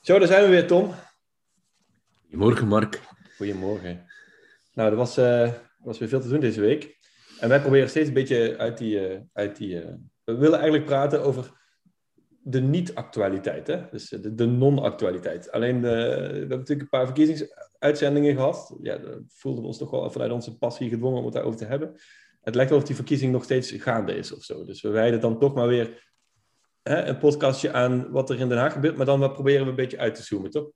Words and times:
Zo, 0.00 0.18
daar 0.18 0.28
zijn 0.28 0.42
we 0.42 0.48
weer, 0.48 0.66
Tom. 0.66 0.94
Goedemorgen, 2.22 2.68
Mark. 2.68 3.00
Goedemorgen. 3.36 4.06
Nou, 4.74 4.90
er 4.90 4.96
was, 4.96 5.18
uh, 5.18 5.52
was 5.78 5.98
weer 5.98 6.08
veel 6.08 6.20
te 6.20 6.28
doen 6.28 6.40
deze 6.40 6.60
week. 6.60 6.98
En 7.40 7.48
wij 7.48 7.60
proberen 7.60 7.88
steeds 7.88 8.08
een 8.08 8.14
beetje 8.14 8.58
uit 8.58 8.78
die... 8.78 9.10
Uh, 9.10 9.20
uit 9.32 9.56
die 9.56 9.74
uh, 9.74 9.88
we 10.24 10.34
willen 10.34 10.58
eigenlijk 10.58 10.84
praten 10.84 11.22
over 11.22 11.52
de 12.42 12.60
niet-actualiteit, 12.60 13.66
hè? 13.66 13.88
dus 13.90 14.08
de, 14.08 14.34
de 14.34 14.46
non-actualiteit. 14.46 15.52
Alleen, 15.52 15.80
we 15.80 15.88
hebben 15.88 16.48
natuurlijk 16.48 16.80
een 16.80 16.88
paar 16.88 17.06
verkiezingsuitzendingen 17.06 18.34
gehad. 18.34 18.76
Ja, 18.82 18.96
daar 18.96 19.18
voelden 19.28 19.60
we 19.60 19.66
ons 19.66 19.78
toch 19.78 19.90
wel 19.90 20.10
vanuit 20.10 20.32
onze 20.32 20.58
passie 20.58 20.88
gedwongen 20.88 21.18
om 21.18 21.24
het 21.24 21.34
daarover 21.34 21.58
te 21.58 21.64
hebben. 21.66 21.94
Het 22.40 22.54
lijkt 22.54 22.70
wel 22.70 22.80
of 22.80 22.86
die 22.86 22.96
verkiezing 22.96 23.32
nog 23.32 23.44
steeds 23.44 23.70
gaande 23.70 24.14
is 24.14 24.32
of 24.32 24.42
zo. 24.42 24.64
Dus 24.64 24.82
we 24.82 24.88
wijden 24.88 25.20
dan 25.20 25.38
toch 25.38 25.54
maar 25.54 25.68
weer 25.68 26.09
een 26.82 27.18
podcastje 27.18 27.72
aan 27.72 28.10
wat 28.10 28.30
er 28.30 28.38
in 28.38 28.48
Den 28.48 28.58
Haag 28.58 28.72
gebeurt, 28.72 28.96
maar 28.96 29.06
dan 29.06 29.32
proberen 29.32 29.64
we 29.64 29.70
een 29.70 29.76
beetje 29.76 29.98
uit 29.98 30.14
te 30.14 30.22
zoomen, 30.22 30.50
toch? 30.50 30.70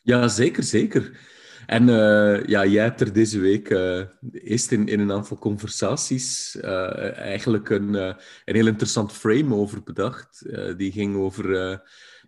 Ja, 0.00 0.28
zeker, 0.28 0.62
zeker. 0.62 1.18
En 1.66 1.88
uh, 1.88 2.44
ja, 2.44 2.66
jij 2.66 2.82
hebt 2.82 3.00
er 3.00 3.12
deze 3.12 3.38
week 3.40 3.70
uh, 3.70 4.04
eerst 4.32 4.72
in, 4.72 4.88
in 4.88 5.00
een 5.00 5.12
aantal 5.12 5.38
conversaties 5.38 6.56
uh, 6.60 7.16
eigenlijk 7.18 7.70
een, 7.70 7.94
een 7.94 8.16
heel 8.44 8.66
interessant 8.66 9.12
frame 9.12 9.54
over 9.54 9.82
bedacht. 9.82 10.46
die 10.76 10.92
ging 10.92 11.16
over 11.16 11.80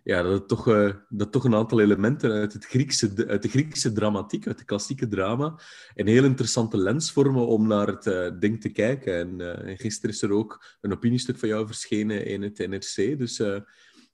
ja, 0.03 0.21
dat, 0.21 0.47
toch, 0.47 0.67
uh, 0.67 0.93
dat 1.09 1.31
toch 1.31 1.43
een 1.43 1.55
aantal 1.55 1.79
elementen 1.79 2.31
uit, 2.31 2.53
het 2.53 2.65
Griekse, 2.65 3.25
uit 3.27 3.41
de 3.41 3.49
Griekse 3.49 3.91
dramatiek, 3.91 4.47
uit 4.47 4.57
de 4.57 4.65
klassieke 4.65 5.07
drama, 5.07 5.59
een 5.95 6.07
heel 6.07 6.23
interessante 6.23 6.77
lens 6.77 7.11
vormen 7.11 7.47
om 7.47 7.67
naar 7.67 7.87
het 7.87 8.05
uh, 8.05 8.29
ding 8.39 8.61
te 8.61 8.69
kijken. 8.69 9.19
En, 9.19 9.39
uh, 9.39 9.69
en, 9.69 9.77
gisteren 9.77 10.15
is 10.15 10.21
er 10.21 10.31
ook 10.31 10.77
een 10.81 10.91
opiniestuk 10.91 11.37
van 11.37 11.49
jou 11.49 11.65
verschenen 11.65 12.25
in 12.25 12.41
het 12.41 12.57
NRC. 12.57 13.17
Dus 13.17 13.37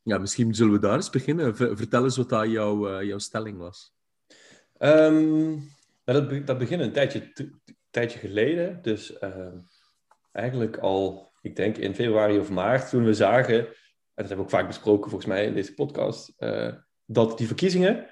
ja, 0.04 0.18
misschien 0.18 0.56
zullen 0.56 0.74
we 0.74 0.80
daar 0.80 0.96
eens 0.96 1.10
beginnen. 1.10 1.56
vertel 1.56 2.04
eens 2.04 2.18
wat 2.18 2.30
daar 2.30 2.48
jouw, 2.48 3.04
jouw 3.04 3.18
stelling 3.18 3.58
was. 3.58 3.94
Um, 4.80 5.56
nou, 6.06 6.28
dat, 6.28 6.48
dat 6.48 6.58
begint 6.58 6.82
een 6.82 6.92
tijdje, 6.92 7.34
tijdje 7.90 8.20
geleden. 8.20 8.80
Dus 8.82 9.18
eigenlijk 10.32 10.78
al, 10.78 11.32
ik 11.42 11.56
denk 11.56 11.78
in 11.78 11.96
februari 11.96 12.40
of 12.40 12.50
maart, 12.50 12.90
toen 12.90 13.04
we 13.04 13.14
zagen 13.14 13.58
en 13.58 13.68
dat 14.18 14.28
hebben 14.28 14.46
we 14.46 14.52
ook 14.52 14.60
vaak 14.60 14.68
besproken 14.68 15.10
volgens 15.10 15.32
mij 15.32 15.46
in 15.46 15.54
deze 15.54 15.74
podcast, 15.74 16.34
uh, 16.38 16.74
dat 17.06 17.38
die 17.38 17.48
verkiezingen 17.48 18.10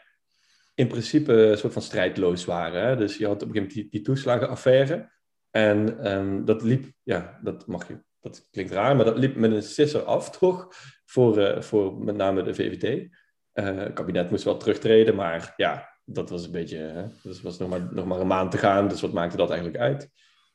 in 0.74 0.88
principe 0.88 1.34
een 1.34 1.58
soort 1.58 1.74
van 1.74 1.82
strijdloos 1.82 2.46
waren. 2.46 2.88
Hè? 2.88 2.96
Dus 2.96 3.18
je 3.18 3.26
had 3.26 3.42
op 3.42 3.42
een 3.42 3.54
gegeven 3.54 3.76
moment 3.76 3.92
die, 3.92 4.02
toeslagenaffaire. 4.02 5.14
En 5.52 6.12
um, 6.14 6.46
dat 6.46 6.62
liep, 6.62 6.92
ja, 7.04 7.40
dat 7.44 7.68
mag 7.68 7.88
je, 7.88 8.04
dat 8.20 8.48
klinkt 8.52 8.72
raar, 8.72 8.96
maar 8.96 9.06
dat 9.06 9.18
liep 9.18 9.36
met 9.36 9.52
een 9.52 9.64
sisser 9.64 10.02
af, 10.02 10.38
toch? 10.38 10.68
Voor, 11.06 11.40
uh, 11.40 11.62
voor 11.62 12.04
met 12.04 12.16
name 12.16 12.44
de 12.44 12.54
VVD. 12.54 13.10
Uh, 13.54 13.78
het 13.78 13.94
kabinet 13.94 14.30
moest 14.30 14.44
wel 14.44 14.58
terugtreden, 14.58 15.16
maar 15.16 15.54
ja, 15.58 15.90
dat 16.04 16.30
was 16.30 16.46
een 16.46 16.52
beetje, 16.52 16.78
hè? 16.78 17.06
was 17.42 17.58
nog 17.58 17.70
maar, 17.70 17.94
nog 17.94 18.06
maar 18.06 18.20
een 18.20 18.28
maand 18.28 18.52
te 18.52 18.58
gaan, 18.58 18.88
dus 18.88 19.02
wat 19.02 19.14
maakte 19.14 19.38
dat 19.38 19.50
eigenlijk 19.50 19.80
uit? 19.80 20.10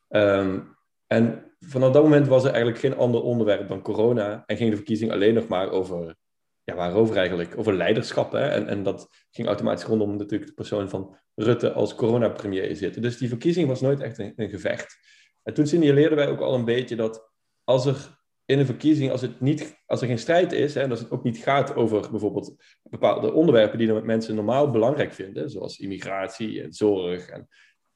Um, 0.09 0.79
en 1.13 1.53
vanaf 1.59 1.93
dat 1.93 2.03
moment 2.03 2.27
was 2.27 2.45
er 2.45 2.51
eigenlijk 2.51 2.79
geen 2.79 2.97
ander 2.97 3.23
onderwerp 3.23 3.69
dan 3.69 3.83
corona. 3.83 4.43
En 4.47 4.57
ging 4.57 4.71
de 4.71 4.77
verkiezing 4.77 5.13
alleen 5.13 5.35
nog 5.35 5.49
maar 5.49 5.71
over, 5.71 6.17
ja, 6.65 6.75
waarover 6.75 7.17
eigenlijk? 7.17 7.59
Over 7.59 7.75
leiderschap. 7.75 8.33
Hè? 8.33 8.49
En, 8.49 8.67
en 8.69 8.83
dat 8.83 9.09
ging 9.31 9.49
automatisch 9.49 9.85
rondom 9.85 10.17
natuurlijk 10.17 10.51
de 10.51 10.57
persoon 10.57 10.89
van 10.89 11.17
Rutte 11.35 11.73
als 11.73 11.95
coronapremier 11.95 12.77
zitten. 12.77 13.03
Dus 13.03 13.19
die 13.19 13.29
verkiezing 13.29 13.69
was 13.69 13.81
nooit 13.81 14.01
echt 14.01 14.19
een, 14.19 14.33
een 14.37 14.49
gevecht. 14.51 14.97
En 15.43 15.55
toen 15.55 15.67
signaleerden 15.67 16.17
wij 16.17 16.29
ook 16.29 16.41
al 16.41 16.55
een 16.55 16.65
beetje 16.65 16.97
dat 16.97 17.33
als 17.65 17.87
er 17.87 18.19
in 18.45 18.59
een 18.59 18.67
verkiezing, 18.67 19.11
als, 19.11 19.21
het 19.21 19.41
niet, 19.41 19.83
als 19.87 20.01
er 20.01 20.07
geen 20.07 20.19
strijd 20.19 20.53
is, 20.53 20.75
hè, 20.75 20.81
en 20.81 20.91
als 20.91 21.01
het 21.01 21.11
ook 21.11 21.23
niet 21.23 21.39
gaat 21.39 21.75
over 21.75 22.11
bijvoorbeeld 22.11 22.55
bepaalde 22.83 23.33
onderwerpen 23.33 23.79
die 23.79 23.93
mensen 23.93 24.35
normaal 24.35 24.71
belangrijk 24.71 25.13
vinden, 25.13 25.51
zoals 25.51 25.79
immigratie 25.79 26.63
en 26.63 26.73
zorg, 26.73 27.29
en, 27.29 27.49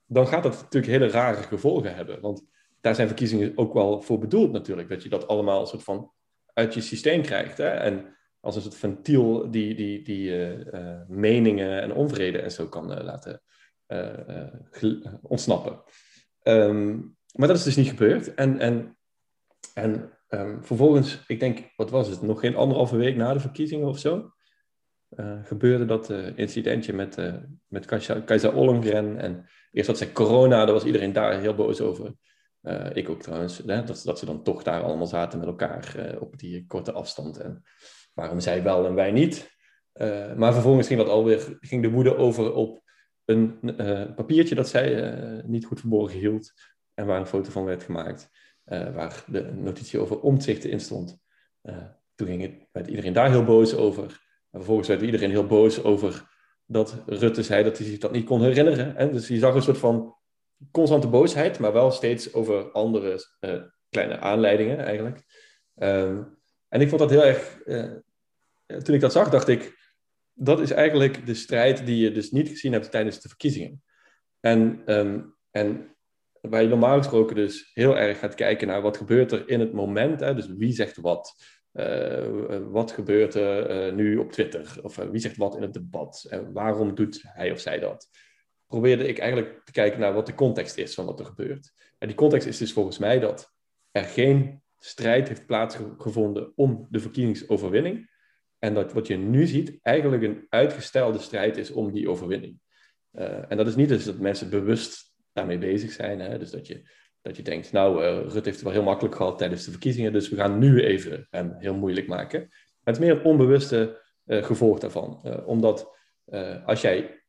dan 0.07 0.27
gaat 0.27 0.43
dat 0.43 0.63
natuurlijk 0.63 0.93
hele 0.93 1.09
rare 1.09 1.43
gevolgen 1.43 1.95
hebben. 1.95 2.21
Want 2.21 2.53
daar 2.85 2.95
zijn 2.95 3.09
verkiezingen 3.09 3.53
ook 3.55 3.73
wel 3.73 4.03
voor 4.03 4.19
bedoeld 4.19 4.53
natuurlijk. 4.53 4.89
Dat 4.89 5.03
je 5.03 5.09
dat 5.09 5.27
allemaal 5.27 5.61
een 5.61 5.67
soort 5.67 5.83
van 5.83 6.13
uit 6.53 6.75
je 6.75 6.81
systeem 6.81 7.23
krijgt. 7.23 7.59
Hè? 7.59 7.69
En 7.69 8.17
als 8.41 8.57
een 8.57 8.63
soort 8.63 8.77
ventiel 8.77 9.51
die, 9.51 9.75
die, 9.75 10.03
die 10.03 10.31
uh, 10.31 10.59
uh, 10.59 11.01
meningen 11.09 11.83
en 11.83 11.93
onvrede 11.93 12.39
en 12.39 12.51
zo 12.51 12.69
kan 12.69 12.93
uh, 12.93 13.05
laten 13.05 13.43
ontsnappen. 15.23 15.83
Um, 16.43 17.17
maar 17.33 17.49
dat 17.49 17.57
is 17.57 17.63
dus 17.63 17.77
niet 17.77 17.89
gebeurd. 17.89 18.35
En, 18.35 18.59
en, 18.59 18.97
en 19.75 20.11
um, 20.29 20.65
vervolgens, 20.65 21.25
ik 21.27 21.41
denk, 21.41 21.73
wat 21.77 21.91
was 21.91 22.09
het, 22.09 22.23
nog 22.23 22.41
geen 22.41 22.57
anderhalve 22.57 22.97
week 22.97 23.17
na 23.17 23.33
de 23.33 23.41
verkiezingen 23.41 23.89
of 23.89 23.99
zo, 23.99 24.31
gebeurde 25.43 25.85
dat 25.85 26.11
incidentje 26.35 26.93
met, 26.93 27.17
met 27.67 27.87
Kajsa 28.25 28.49
Ollongren. 28.49 29.19
En 29.19 29.47
eerst 29.73 29.89
had 29.89 29.99
zij 29.99 30.13
corona, 30.13 30.65
daar 30.65 30.75
was 30.75 30.85
iedereen 30.85 31.13
daar 31.13 31.41
heel 31.41 31.55
boos 31.55 31.81
over. 31.81 32.15
Uh, 32.65 32.87
ik 32.93 33.09
ook 33.09 33.23
trouwens, 33.23 33.59
hè, 33.67 33.85
dat, 33.85 34.03
dat 34.05 34.19
ze 34.19 34.27
dan 34.27 34.43
toch 34.43 34.63
daar 34.63 34.83
allemaal 34.83 35.07
zaten 35.07 35.39
met 35.39 35.49
elkaar 35.49 35.95
uh, 35.97 36.23
op 36.23 36.39
die 36.39 36.67
korte 36.67 36.93
afstand. 36.93 37.39
En 37.39 37.63
waarom 38.15 38.41
zij 38.41 38.63
wel 38.63 38.87
en 38.87 38.95
wij 38.95 39.13
niet? 39.13 39.57
Uh, 39.95 40.35
maar 40.35 40.53
vervolgens 40.53 40.87
ging 40.87 40.99
dat 40.99 41.09
alweer, 41.09 41.57
ging 41.61 41.83
de 41.83 41.91
woede 41.91 42.17
over 42.17 42.53
op 42.53 42.83
een 43.25 43.59
papiertje 44.15 44.55
dat 44.55 44.69
zij 44.69 45.43
niet 45.47 45.65
goed 45.65 45.81
verborgen 45.81 46.19
hield. 46.19 46.53
En 46.95 47.07
waar 47.07 47.21
een 47.21 47.27
foto 47.27 47.51
van 47.51 47.65
werd 47.65 47.83
gemaakt, 47.83 48.31
waar 48.65 49.25
de 49.27 49.53
notitie 49.53 49.99
over 49.99 50.21
omzichten 50.21 50.71
in 50.71 50.81
stond. 50.81 51.19
toen 52.15 52.27
ging 52.27 52.43
het, 52.43 52.67
werd 52.73 52.87
iedereen 52.87 53.13
daar 53.13 53.31
heel 53.31 53.45
boos 53.45 53.75
over. 53.75 54.03
En 54.51 54.61
vervolgens 54.61 54.89
werd 54.89 55.03
iedereen 55.03 55.31
heel 55.31 55.47
boos 55.47 55.83
over 55.83 56.35
dat 56.67 57.03
Rutte 57.07 57.43
zei 57.43 57.65
dat 57.65 57.79
hij 57.79 57.87
zich 57.87 57.99
dat 57.99 58.13
niet 58.13 58.25
kon 58.25 58.43
herinneren. 58.43 58.97
Hè? 58.97 59.11
Dus 59.11 59.29
je 59.29 59.39
zag 59.39 59.55
een 59.55 59.63
soort 59.63 59.79
van 59.79 60.17
constante 60.71 61.09
boosheid, 61.09 61.59
maar 61.59 61.73
wel 61.73 61.91
steeds 61.91 62.33
over 62.33 62.71
andere 62.71 63.27
uh, 63.41 63.63
kleine 63.89 64.19
aanleidingen 64.19 64.79
eigenlijk. 64.79 65.25
Um, 65.75 66.39
en 66.69 66.81
ik 66.81 66.89
vond 66.89 67.01
dat 67.01 67.11
heel 67.11 67.25
erg. 67.25 67.59
Uh, 67.65 67.93
toen 68.67 68.95
ik 68.95 69.01
dat 69.01 69.13
zag, 69.13 69.31
dacht 69.31 69.49
ik. 69.49 69.83
Dat 70.33 70.61
is 70.61 70.71
eigenlijk 70.71 71.27
de 71.27 71.35
strijd 71.35 71.87
die 71.87 71.97
je 71.97 72.11
dus 72.11 72.31
niet 72.31 72.49
gezien 72.49 72.73
hebt 72.73 72.91
tijdens 72.91 73.21
de 73.21 73.29
verkiezingen. 73.29 73.83
En, 74.41 74.83
um, 74.87 75.37
en 75.51 75.97
waar 76.41 76.63
je 76.63 76.69
normaal 76.69 76.99
gesproken 76.99 77.37
dus 77.37 77.71
heel 77.75 77.97
erg 77.97 78.19
gaat 78.19 78.35
kijken 78.35 78.67
naar 78.67 78.83
wat 78.83 78.97
gebeurt 78.97 79.33
er 79.33 79.49
in 79.49 79.61
het 79.61 79.73
moment. 79.73 80.21
Hè? 80.21 80.35
Dus 80.35 80.47
wie 80.47 80.73
zegt 80.73 80.97
wat? 80.97 81.35
Uh, 81.73 82.59
wat 82.71 82.93
gebeurt 82.93 83.35
er 83.35 83.93
nu 83.93 84.17
op 84.17 84.33
Twitter? 84.33 84.79
Of 84.83 84.97
wie 84.97 85.21
zegt 85.21 85.37
wat 85.37 85.57
in 85.57 85.63
het 85.63 85.73
debat? 85.73 86.27
En 86.29 86.53
waarom 86.53 86.95
doet 86.95 87.23
hij 87.23 87.51
of 87.51 87.61
zij 87.61 87.79
dat? 87.79 88.09
Probeerde 88.75 89.09
ik 89.09 89.19
eigenlijk 89.19 89.65
te 89.65 89.73
kijken 89.73 90.01
naar 90.01 90.13
wat 90.13 90.27
de 90.27 90.35
context 90.35 90.77
is 90.77 90.95
van 90.95 91.05
wat 91.05 91.21
er 91.21 91.27
gebeurt. 91.27 91.73
En 91.99 92.09
die 92.09 92.17
context 92.17 92.47
is 92.47 92.59
dus 92.59 92.73
volgens 92.73 92.99
mij 92.99 93.19
dat 93.19 93.53
er 93.91 94.05
geen 94.05 94.63
strijd 94.79 95.29
heeft 95.29 95.47
plaatsgevonden 95.47 96.53
om 96.57 96.87
de 96.91 97.01
verkiezingsoverwinning. 97.01 98.11
En 98.59 98.75
dat 98.75 98.93
wat 98.93 99.07
je 99.07 99.17
nu 99.17 99.47
ziet 99.47 99.79
eigenlijk 99.83 100.23
een 100.23 100.47
uitgestelde 100.49 101.19
strijd 101.19 101.57
is 101.57 101.71
om 101.71 101.93
die 101.93 102.09
overwinning. 102.11 102.61
Uh, 103.13 103.51
en 103.51 103.57
dat 103.57 103.67
is 103.67 103.77
niet 103.77 103.89
dus 103.89 104.05
dat 104.05 104.19
mensen 104.19 104.51
bewust 104.51 105.15
daarmee 105.33 105.59
bezig 105.59 105.93
zijn. 105.93 106.21
Hè? 106.21 106.39
Dus 106.39 106.51
dat 106.51 106.67
je, 106.67 106.89
dat 107.23 107.37
je 107.37 107.43
denkt, 107.43 107.73
nou, 107.73 108.03
uh, 108.03 108.19
Rutte 108.19 108.33
heeft 108.33 108.47
het 108.47 108.63
wel 108.63 108.73
heel 108.73 108.83
makkelijk 108.83 109.15
gehad 109.15 109.39
tijdens 109.39 109.65
de 109.65 109.71
verkiezingen, 109.71 110.13
dus 110.13 110.29
we 110.29 110.37
gaan 110.37 110.59
nu 110.59 110.85
even 110.85 111.27
hem 111.31 111.55
heel 111.59 111.75
moeilijk 111.75 112.07
maken. 112.07 112.41
Het 112.83 112.97
is 112.97 112.99
meer 112.99 113.17
een 113.17 113.25
onbewuste 113.25 114.03
uh, 114.27 114.43
gevolg 114.43 114.79
daarvan. 114.79 115.23
omdat 115.47 115.93
als 116.65 116.81
jij 116.81 117.24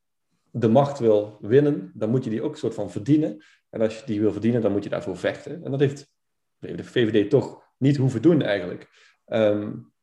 de 0.57 0.67
macht 0.67 0.99
wil 0.99 1.37
winnen, 1.41 1.91
dan 1.93 2.09
moet 2.09 2.23
je 2.23 2.29
die 2.29 2.41
ook 2.41 2.51
een 2.51 2.57
soort 2.57 2.73
van 2.73 2.91
verdienen. 2.91 3.43
En 3.69 3.81
als 3.81 3.99
je 3.99 4.05
die 4.05 4.19
wil 4.19 4.31
verdienen, 4.31 4.61
dan 4.61 4.71
moet 4.71 4.83
je 4.83 4.89
daarvoor 4.89 5.17
vechten. 5.17 5.63
En 5.63 5.71
dat 5.71 5.79
heeft 5.79 6.13
de 6.59 6.83
VVD 6.83 7.29
toch 7.29 7.63
niet 7.77 7.97
hoeven 7.97 8.21
doen 8.21 8.41
eigenlijk. 8.41 8.89
Um, 9.25 9.93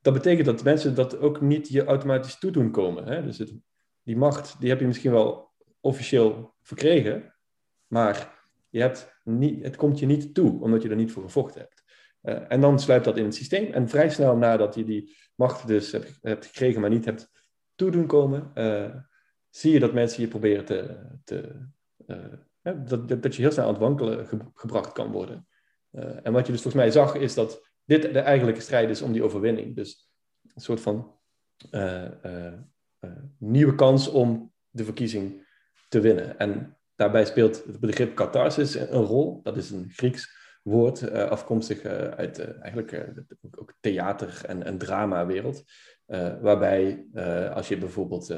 dat 0.00 0.12
betekent 0.12 0.46
dat 0.46 0.64
mensen 0.64 0.94
dat 0.94 1.18
ook 1.18 1.40
niet 1.40 1.68
je 1.68 1.84
automatisch 1.84 2.38
toedoen 2.38 2.70
komen. 2.70 3.06
Hè? 3.06 3.22
Dus 3.22 3.54
die 4.02 4.16
macht, 4.16 4.60
die 4.60 4.68
heb 4.68 4.80
je 4.80 4.86
misschien 4.86 5.10
wel 5.10 5.50
officieel 5.80 6.54
verkregen, 6.62 7.34
maar 7.86 8.46
je 8.68 8.80
hebt 8.80 9.20
niet, 9.24 9.64
het 9.64 9.76
komt 9.76 9.98
je 9.98 10.06
niet 10.06 10.34
toe, 10.34 10.62
omdat 10.62 10.82
je 10.82 10.88
er 10.88 10.96
niet 10.96 11.12
voor 11.12 11.22
gevochten 11.22 11.60
hebt. 11.60 11.82
Uh, 12.22 12.52
en 12.52 12.60
dan 12.60 12.80
sluipt 12.80 13.04
dat 13.04 13.16
in 13.16 13.24
het 13.24 13.34
systeem. 13.34 13.72
En 13.72 13.88
vrij 13.88 14.10
snel 14.10 14.36
nadat 14.36 14.74
je 14.74 14.84
die 14.84 15.16
macht 15.34 15.66
dus 15.66 15.92
hebt, 15.92 16.18
hebt 16.20 16.46
gekregen, 16.46 16.80
maar 16.80 16.90
niet 16.90 17.04
hebt 17.04 17.30
toedoen 17.74 18.06
komen, 18.06 18.50
uh, 18.54 18.94
zie 19.50 19.72
je 19.72 19.80
dat 19.80 19.92
mensen 19.92 20.22
je 20.22 20.28
proberen 20.28 20.64
te. 20.64 20.98
te 21.24 21.66
uh, 22.06 22.16
dat, 22.62 23.22
dat, 23.22 23.36
je 23.36 23.42
heel 23.42 23.50
snel 23.50 23.64
aan 23.64 23.70
het 23.70 23.80
wankelen 23.80 24.50
gebracht 24.54 24.92
kan 24.92 25.12
worden. 25.12 25.46
Uh, 25.92 26.26
en 26.26 26.32
wat 26.32 26.46
je 26.46 26.52
dus 26.52 26.62
volgens 26.62 26.82
mij 26.82 26.90
zag, 26.90 27.14
is 27.14 27.34
dat 27.34 27.70
dit 27.84 28.02
de 28.02 28.18
eigenlijke 28.18 28.60
strijd 28.60 28.90
is 28.90 29.02
om 29.02 29.12
die 29.12 29.22
overwinning. 29.22 29.76
Dus 29.76 30.10
een 30.54 30.60
soort 30.60 30.80
van 30.80 31.14
uh, 31.70 32.52
nieuwe 33.38 33.74
kans 33.74 34.08
om 34.08 34.52
de 34.70 34.84
verkiezing 34.84 35.46
te 35.88 36.00
winnen. 36.00 36.38
En 36.38 36.76
daarbij 36.94 37.24
speelt 37.24 37.64
het 37.64 37.80
begrip 37.80 38.14
catharsis 38.14 38.74
een 38.74 39.02
rol. 39.02 39.42
Dat 39.42 39.56
is 39.56 39.70
een 39.70 39.90
Grieks 39.90 40.36
woord, 40.62 41.10
afkomstig 41.10 41.84
uit 41.84 42.38
eigenlijk 42.60 43.08
ook 43.50 43.74
theater- 43.80 44.44
en, 44.46 44.62
en 44.62 44.78
drama-wereld. 44.78 45.64
Waarbij 46.40 47.04
als 47.54 47.68
je 47.68 47.78
bijvoorbeeld 47.78 48.28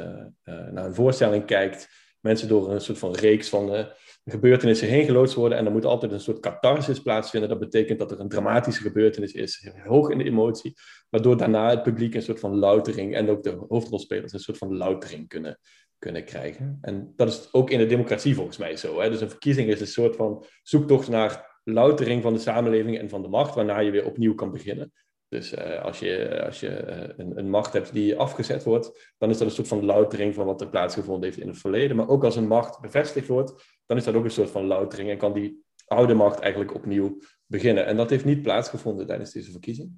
naar 0.45 0.87
een 0.87 0.95
voorstelling 0.95 1.45
kijkt, 1.45 1.89
mensen 2.21 2.49
door 2.49 2.71
een 2.71 2.81
soort 2.81 2.99
van 2.99 3.15
reeks 3.15 3.49
van 3.49 3.89
gebeurtenissen 4.25 4.89
heen 4.89 5.05
geloodst 5.05 5.35
worden. 5.35 5.59
En 5.59 5.67
er 5.67 5.73
moet 5.73 5.85
altijd 5.85 6.13
een 6.13 6.21
soort 6.21 6.41
catharsis 6.41 7.03
plaatsvinden. 7.03 7.49
Dat 7.49 7.59
betekent 7.59 7.99
dat 7.99 8.11
er 8.11 8.21
een 8.21 8.29
dramatische 8.29 8.83
gebeurtenis 8.83 9.33
is, 9.33 9.71
hoog 9.85 10.11
in 10.11 10.19
de 10.19 10.25
emotie. 10.25 10.75
Waardoor 11.11 11.37
daarna 11.37 11.71
het 11.71 11.83
publiek 11.83 12.15
een 12.15 12.23
soort 12.23 12.41
van 12.41 12.59
loutering 12.59 13.15
en 13.15 13.31
ook 13.31 13.43
de 13.43 13.65
hoofdrolspelers 13.69 14.33
een 14.33 14.39
soort 14.39 14.59
van 14.59 14.77
loutering 14.77 15.29
kunnen, 15.29 15.59
kunnen 15.99 16.25
krijgen. 16.25 16.79
En 16.81 17.13
dat 17.17 17.29
is 17.29 17.49
ook 17.53 17.71
in 17.71 17.79
de 17.79 17.87
democratie 17.87 18.35
volgens 18.35 18.57
mij 18.57 18.77
zo. 18.77 19.01
Hè? 19.01 19.11
Dus 19.11 19.21
een 19.21 19.31
verkiezing 19.31 19.69
is 19.69 19.81
een 19.81 19.87
soort 19.87 20.17
van 20.17 20.45
zoektocht 20.63 21.09
naar 21.09 21.61
loutering 21.65 22.23
van 22.23 22.33
de 22.33 22.39
samenleving 22.39 22.99
en 22.99 23.09
van 23.09 23.23
de 23.23 23.29
macht, 23.29 23.55
waarna 23.55 23.79
je 23.79 23.91
weer 23.91 24.07
opnieuw 24.07 24.35
kan 24.35 24.51
beginnen. 24.51 24.93
Dus 25.31 25.53
uh, 25.53 25.83
als 25.83 25.99
je, 25.99 26.43
als 26.45 26.61
je 26.61 26.69
uh, 26.69 27.09
een, 27.17 27.39
een, 27.39 27.51
macht 27.51 27.73
hebt 27.73 27.93
die 27.93 28.17
afgezet 28.17 28.65
wordt, 28.65 29.13
dan 29.19 29.31
is 29.31 29.39
dat 29.39 29.47
een 29.47 29.55
soort 29.55 29.69
van 29.69 29.85
loutering 29.85 30.35
van 30.35 30.47
wat 30.47 30.61
er 30.61 30.69
plaatsgevonden 30.69 31.25
heeft 31.25 31.39
in 31.39 31.49
het 31.49 31.59
verleden. 31.59 31.97
Maar 31.97 32.09
ook 32.09 32.25
als 32.25 32.37
een 32.37 32.47
macht 32.47 32.81
bevestigd 32.81 33.29
wordt, 33.29 33.81
dan 33.87 33.97
is 33.97 34.05
dat 34.05 34.15
ook 34.15 34.25
een 34.25 34.31
soort 34.31 34.51
van 34.51 34.67
loutering 34.67 35.11
en 35.11 35.19
kan 35.19 35.33
die 35.33 35.65
oude 35.87 36.15
macht 36.15 36.39
eigenlijk 36.39 36.75
opnieuw 36.75 37.19
beginnen. 37.47 37.87
En 37.87 37.97
dat 37.97 38.11
heeft 38.11 38.25
niet 38.25 38.43
plaatsgevonden 38.43 39.07
tijdens 39.07 39.33
deze 39.33 39.51
verkiezing. 39.51 39.93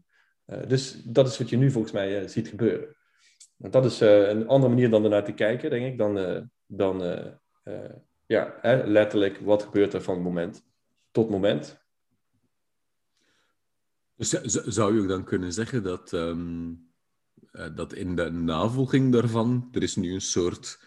Uh, 0.47 0.59
dus 0.67 1.03
dat 1.05 1.29
is 1.29 1.39
wat 1.39 1.51
je 1.51 1.57
nu 1.57 1.71
volgens 1.71 1.93
mij 1.93 2.29
ziet 2.29 2.49
gebeuren. 2.49 2.97
En 3.59 3.71
dat 3.71 3.85
is 3.85 4.01
een 4.01 4.49
andere 4.49 4.73
manier 4.73 4.91
dan 4.91 5.05
ernaar 5.05 5.25
te 5.25 5.33
kijken, 5.33 5.71
denk 5.71 5.87
ik, 5.87 5.99
dan, 5.99 6.51
dan 6.67 6.99
ja, 8.27 8.55
hè, 8.61 8.85
letterlijk 8.85 9.39
wat 9.39 9.63
gebeurt 9.63 9.95
er 9.95 10.03
van 10.03 10.21
moment 10.21 10.65
tot 11.11 11.31
moment. 11.31 11.82
Dus 14.17 14.31
zou 14.51 14.95
je 14.95 15.01
ook 15.01 15.09
dan 15.09 15.25
kunnen 15.25 15.53
zeggen 15.53 15.83
dat, 15.83 16.13
um, 16.13 16.91
dat 17.75 17.93
in 17.93 18.17
de 18.17 18.31
navolging 18.31 19.13
daarvan, 19.13 19.69
er 19.73 19.83
is 19.83 19.97
nu 19.97 20.15
een 20.15 20.21
soort, 20.21 20.81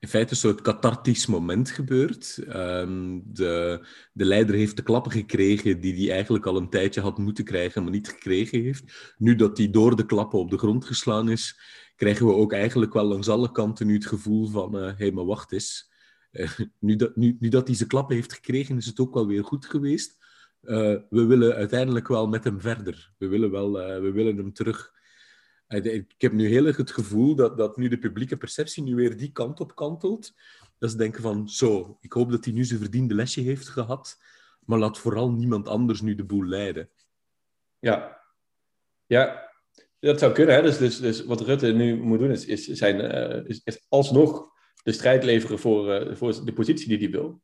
in 0.00 0.08
feite 0.08 0.30
een 0.30 0.36
soort 0.36 0.60
cathartisch 0.60 1.26
moment 1.26 1.70
gebeurd. 1.70 2.44
Um, 2.48 3.22
de, 3.26 3.86
de 4.12 4.24
leider 4.24 4.54
heeft 4.54 4.76
de 4.76 4.82
klappen 4.82 5.12
gekregen 5.12 5.80
die 5.80 5.94
hij 5.94 6.14
eigenlijk 6.14 6.46
al 6.46 6.56
een 6.56 6.70
tijdje 6.70 7.00
had 7.00 7.18
moeten 7.18 7.44
krijgen, 7.44 7.82
maar 7.82 7.92
niet 7.92 8.08
gekregen 8.08 8.62
heeft. 8.62 9.14
Nu 9.18 9.34
dat 9.34 9.58
hij 9.58 9.70
door 9.70 9.96
de 9.96 10.06
klappen 10.06 10.38
op 10.38 10.50
de 10.50 10.58
grond 10.58 10.84
geslaan 10.84 11.28
is, 11.28 11.60
krijgen 11.96 12.26
we 12.26 12.32
ook 12.32 12.52
eigenlijk 12.52 12.92
wel 12.92 13.04
langs 13.04 13.28
alle 13.28 13.52
kanten 13.52 13.86
nu 13.86 13.94
het 13.94 14.06
gevoel 14.06 14.46
van, 14.46 14.74
hé, 14.74 14.88
uh, 14.88 14.98
hey, 14.98 15.12
maar 15.12 15.24
wacht 15.24 15.52
eens. 15.52 15.90
Uh, 16.32 16.50
nu, 16.78 16.96
dat, 16.96 17.16
nu, 17.16 17.36
nu 17.40 17.48
dat 17.48 17.66
hij 17.66 17.76
zijn 17.76 17.88
klappen 17.88 18.14
heeft 18.14 18.32
gekregen, 18.32 18.76
is 18.76 18.86
het 18.86 19.00
ook 19.00 19.14
wel 19.14 19.26
weer 19.26 19.44
goed 19.44 19.66
geweest. 19.66 20.16
Uh, 20.62 20.96
we 21.10 21.24
willen 21.24 21.54
uiteindelijk 21.54 22.08
wel 22.08 22.28
met 22.28 22.44
hem 22.44 22.60
verder. 22.60 23.12
We 23.18 23.26
willen, 23.26 23.50
wel, 23.50 23.80
uh, 23.80 24.00
we 24.00 24.10
willen 24.10 24.36
hem 24.36 24.52
terug. 24.52 24.92
Uh, 25.68 25.84
ik 25.84 26.14
heb 26.18 26.32
nu 26.32 26.48
heel 26.48 26.66
erg 26.66 26.76
het 26.76 26.90
gevoel 26.90 27.34
dat, 27.34 27.56
dat 27.56 27.76
nu 27.76 27.88
de 27.88 27.98
publieke 27.98 28.36
perceptie 28.36 28.82
nu 28.82 28.94
weer 28.94 29.16
die 29.16 29.32
kant 29.32 29.60
op 29.60 29.74
kantelt. 29.74 30.34
Dat 30.78 30.90
ze 30.90 30.96
denken 30.96 31.22
van, 31.22 31.48
zo, 31.48 31.98
ik 32.00 32.12
hoop 32.12 32.30
dat 32.30 32.44
hij 32.44 32.54
nu 32.54 32.64
zijn 32.64 32.80
verdiende 32.80 33.14
lesje 33.14 33.40
heeft 33.40 33.68
gehad, 33.68 34.18
maar 34.64 34.78
laat 34.78 34.98
vooral 34.98 35.32
niemand 35.32 35.68
anders 35.68 36.00
nu 36.00 36.14
de 36.14 36.24
boel 36.24 36.44
leiden. 36.44 36.90
Ja, 37.78 38.20
ja 39.06 39.50
dat 39.98 40.18
zou 40.18 40.32
kunnen. 40.32 40.54
Hè? 40.54 40.62
Dus, 40.62 40.78
dus, 40.78 41.00
dus 41.00 41.24
wat 41.24 41.40
Rutte 41.40 41.72
nu 41.72 41.96
moet 41.96 42.18
doen, 42.18 42.30
is, 42.30 42.46
is, 42.46 42.66
zijn, 42.66 43.00
is 43.46 43.86
alsnog 43.88 44.50
de 44.82 44.92
strijd 44.92 45.24
leveren 45.24 45.58
voor, 45.58 46.16
voor 46.16 46.44
de 46.44 46.52
positie 46.52 46.88
die 46.88 46.98
hij 46.98 47.10
wil. 47.10 47.42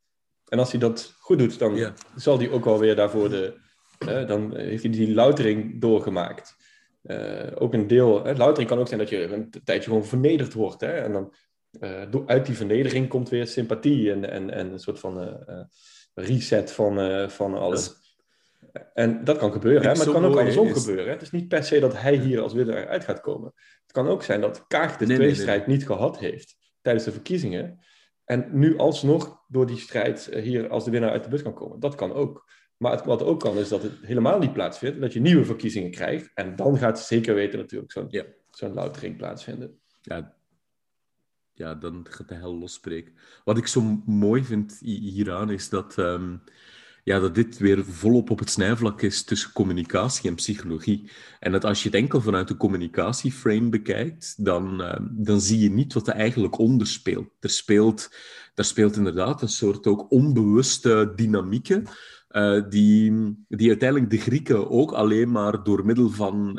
En 0.49 0.59
als 0.59 0.71
hij 0.71 0.81
dat 0.81 1.15
goed 1.19 1.39
doet, 1.39 1.59
dan 1.59 1.95
zal 2.15 2.39
hij 2.39 2.51
ook 2.51 2.65
wel 2.65 2.79
weer 2.79 2.97
daarvoor 2.97 3.29
de. 3.29 3.55
dan 4.27 4.57
heeft 4.57 4.83
hij 4.83 4.93
die 4.93 5.15
loutering 5.15 5.81
doorgemaakt. 5.81 6.57
Uh, 7.03 7.47
ook 7.55 7.75
een 7.75 7.87
deel. 7.87 8.25
Hè, 8.25 8.35
loutering 8.35 8.69
kan 8.71 8.79
ook 8.79 8.87
zijn 8.89 9.01
dat 9.01 9.09
je 9.09 9.23
een 9.23 9.51
tijdje 9.65 9.89
gewoon 9.89 10.07
vernederd 10.07 10.53
wordt. 10.53 10.81
Hè, 10.81 10.93
en 10.93 11.13
dan 11.13 11.35
uh, 11.81 12.25
uit 12.27 12.47
die 12.47 12.57
vernedering 12.57 13.09
komt 13.09 13.29
weer 13.29 13.47
sympathie 13.47 14.13
en, 14.13 14.31
en, 14.31 14.51
en 14.51 14.73
een 14.73 14.79
soort 14.79 14.99
van 14.99 15.23
uh, 15.23 15.61
reset 16.15 16.73
van, 16.73 17.31
van 17.31 17.55
alles. 17.55 18.09
En 18.95 19.25
dat 19.25 19.39
kan 19.39 19.53
gebeuren, 19.53 19.83
hè, 19.83 19.89
maar 19.89 20.05
het 20.05 20.15
kan 20.15 20.25
ook 20.25 20.39
andersom 20.39 20.73
gebeuren. 20.73 21.05
Hè. 21.05 21.11
Het 21.11 21.23
is 21.23 21.31
niet 21.31 21.49
per 21.49 21.65
se 21.65 21.81
dat 21.81 22.01
hij 22.01 22.17
hier 22.17 22.41
als 22.41 22.53
winnaar 22.53 22.89
uit 22.89 23.05
gaat 23.05 23.21
komen. 23.21 23.53
Het 23.83 23.93
kan 23.93 24.09
ook 24.09 24.23
zijn 24.23 24.41
dat 24.41 24.67
Kaag 24.67 24.97
de 24.97 25.07
nee, 25.07 25.17
tweestrijd 25.17 25.59
nee, 25.59 25.67
nee, 25.67 25.77
niet 25.77 25.87
gehad 25.87 26.19
heeft 26.19 26.57
tijdens 26.81 27.05
de 27.05 27.13
verkiezingen. 27.13 27.81
En 28.29 28.49
nu 28.53 28.79
alsnog 28.79 29.45
door 29.49 29.67
die 29.67 29.79
strijd 29.79 30.29
eh, 30.29 30.43
hier 30.43 30.69
als 30.69 30.85
de 30.85 30.91
winnaar 30.91 31.11
uit 31.11 31.25
de 31.25 31.31
bus 31.31 31.43
kan 31.43 31.55
komen. 31.55 31.81
Dat 31.81 31.95
kan 31.95 32.13
ook. 32.13 32.51
Maar 32.77 32.93
het, 32.93 33.05
wat 33.05 33.23
ook 33.23 33.41
kan 33.41 33.57
is 33.57 33.69
dat 33.69 33.83
het 33.83 33.93
helemaal 34.03 34.39
niet 34.39 34.53
plaatsvindt. 34.53 35.01
Dat 35.01 35.13
je 35.13 35.21
nieuwe 35.21 35.45
verkiezingen 35.45 35.91
krijgt. 35.91 36.31
En 36.35 36.57
dan 36.57 36.79
gaat 36.79 37.01
zeker 37.01 37.35
weten 37.35 37.59
natuurlijk 37.59 37.93
zo'n 37.93 38.07
ja. 38.09 38.25
zo'n 38.51 38.75
loutering 38.75 39.17
plaatsvinden. 39.17 39.79
Ja. 40.03 40.35
ja, 41.53 41.75
dan 41.75 42.07
gaat 42.11 42.29
de 42.29 42.35
hel 42.35 42.59
losspreken. 42.59 43.15
Wat 43.45 43.59
ik 43.59 43.67
zo 43.67 44.03
mooi 44.07 44.45
vind 44.45 44.79
hieraan 44.81 45.51
is 45.51 45.69
dat... 45.69 45.97
Um, 45.97 46.43
ja, 47.09 47.19
dat 47.19 47.35
dit 47.35 47.59
weer 47.59 47.85
volop 47.85 48.31
op 48.31 48.39
het 48.39 48.51
snijvlak 48.51 49.03
is 49.03 49.23
tussen 49.23 49.53
communicatie 49.53 50.29
en 50.29 50.35
psychologie. 50.35 51.11
En 51.41 51.53
dat 51.53 51.65
als 51.65 51.83
je 51.83 51.89
het 51.89 51.99
enkel 51.99 52.21
vanuit 52.21 52.49
de 52.49 52.57
communicatieframe 52.57 53.69
bekijkt, 53.69 54.45
dan, 54.45 54.81
uh, 54.81 54.97
dan 55.11 55.41
zie 55.41 55.59
je 55.59 55.71
niet 55.71 55.93
wat 55.93 56.09
er 56.09 56.15
eigenlijk 56.15 56.59
onder 56.59 56.87
speelt. 56.87 57.29
Er 57.41 57.51
speelt, 57.51 58.15
er 58.55 58.65
speelt 58.65 58.97
inderdaad 58.97 59.43
een 59.43 59.49
soort 59.49 59.87
ook 59.87 60.11
onbewuste 60.11 61.13
dynamieken. 61.17 61.87
Uh, 62.31 62.63
die, 62.69 63.13
die 63.49 63.69
uiteindelijk 63.69 64.11
de 64.11 64.19
Grieken 64.19 64.71
ook 64.71 64.93
alleen 64.93 65.31
maar 65.31 65.63
door 65.63 65.85
middel 65.85 66.11
van, 66.11 66.59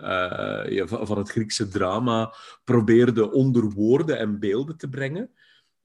ja, 0.69 0.87
van 0.87 1.17
het 1.17 1.29
Griekse 1.29 1.67
drama 1.67 2.33
probeerden 2.63 3.31
onder 3.31 3.69
woorden 3.69 4.17
en 4.17 4.39
beelden 4.39 4.77
te 4.77 4.89
brengen. 4.89 5.29